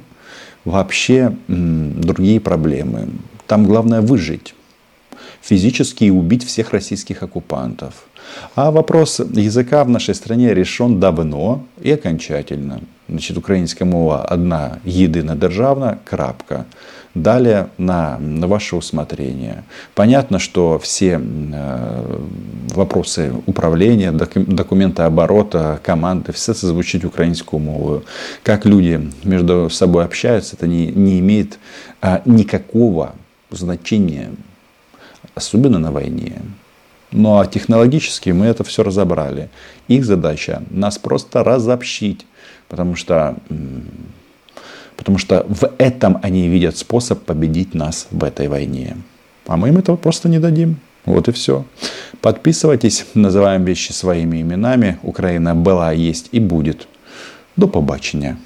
вообще 0.64 1.36
другие 1.48 2.40
проблемы. 2.40 3.08
Там 3.46 3.66
главное 3.66 4.00
выжить 4.00 4.54
физически 5.44 6.10
убить 6.10 6.44
всех 6.44 6.72
российских 6.72 7.22
оккупантов. 7.22 7.92
А 8.54 8.70
вопрос 8.70 9.20
языка 9.20 9.84
в 9.84 9.90
нашей 9.90 10.14
стране 10.14 10.54
решен 10.54 11.00
давно 11.00 11.62
и 11.82 11.92
окончательно. 11.92 12.80
Значит, 13.08 13.36
українська 13.36 13.84
мова 13.84 14.28
одна 14.30 14.76
єдина 14.84 15.34
державна, 15.34 15.96
крапка. 16.04 16.64
Далее 17.14 17.68
на, 17.78 18.18
на 18.18 18.48
ваше 18.48 18.74
усмотрение. 18.74 19.62
Понятно, 19.94 20.40
что 20.40 20.80
все 20.80 21.20
э, 21.22 22.18
вопросы 22.74 23.32
управления, 23.46 24.10
документа 24.10 25.06
оборота, 25.06 25.80
команды, 25.84 26.32
все 26.32 26.52
это 26.52 26.66
звучит 26.66 27.04
украинскую 27.04 27.60
мову. 27.60 28.02
Как 28.42 28.66
люди 28.66 29.10
между 29.22 29.70
собой 29.70 30.04
общаются, 30.04 30.56
это 30.56 30.66
не, 30.66 30.88
не 30.88 31.20
имеет 31.20 31.60
э, 32.02 32.20
никакого 32.24 33.14
значения, 33.50 34.32
особенно 35.36 35.78
на 35.78 35.92
войне. 35.92 36.42
Ну 37.12 37.38
а 37.38 37.46
технологически 37.46 38.30
мы 38.30 38.46
это 38.46 38.64
все 38.64 38.82
разобрали. 38.82 39.50
Их 39.86 40.04
задача 40.04 40.64
нас 40.70 40.98
просто 40.98 41.44
разобщить, 41.44 42.26
потому 42.68 42.96
что, 42.96 43.36
потому 45.04 45.18
что 45.18 45.44
в 45.46 45.70
этом 45.76 46.18
они 46.22 46.48
видят 46.48 46.78
способ 46.78 47.18
победить 47.24 47.74
нас 47.74 48.06
в 48.10 48.24
этой 48.24 48.48
войне. 48.48 48.96
А 49.46 49.58
мы 49.58 49.68
им 49.68 49.76
этого 49.76 49.96
просто 49.96 50.30
не 50.30 50.38
дадим. 50.38 50.76
Вот 51.04 51.28
и 51.28 51.32
все. 51.32 51.66
Подписывайтесь, 52.22 53.04
называем 53.12 53.64
вещи 53.64 53.92
своими 53.92 54.40
именами. 54.40 54.98
Украина 55.02 55.54
была, 55.54 55.92
есть 55.92 56.30
и 56.32 56.40
будет. 56.40 56.88
До 57.56 57.68
побачення. 57.68 58.38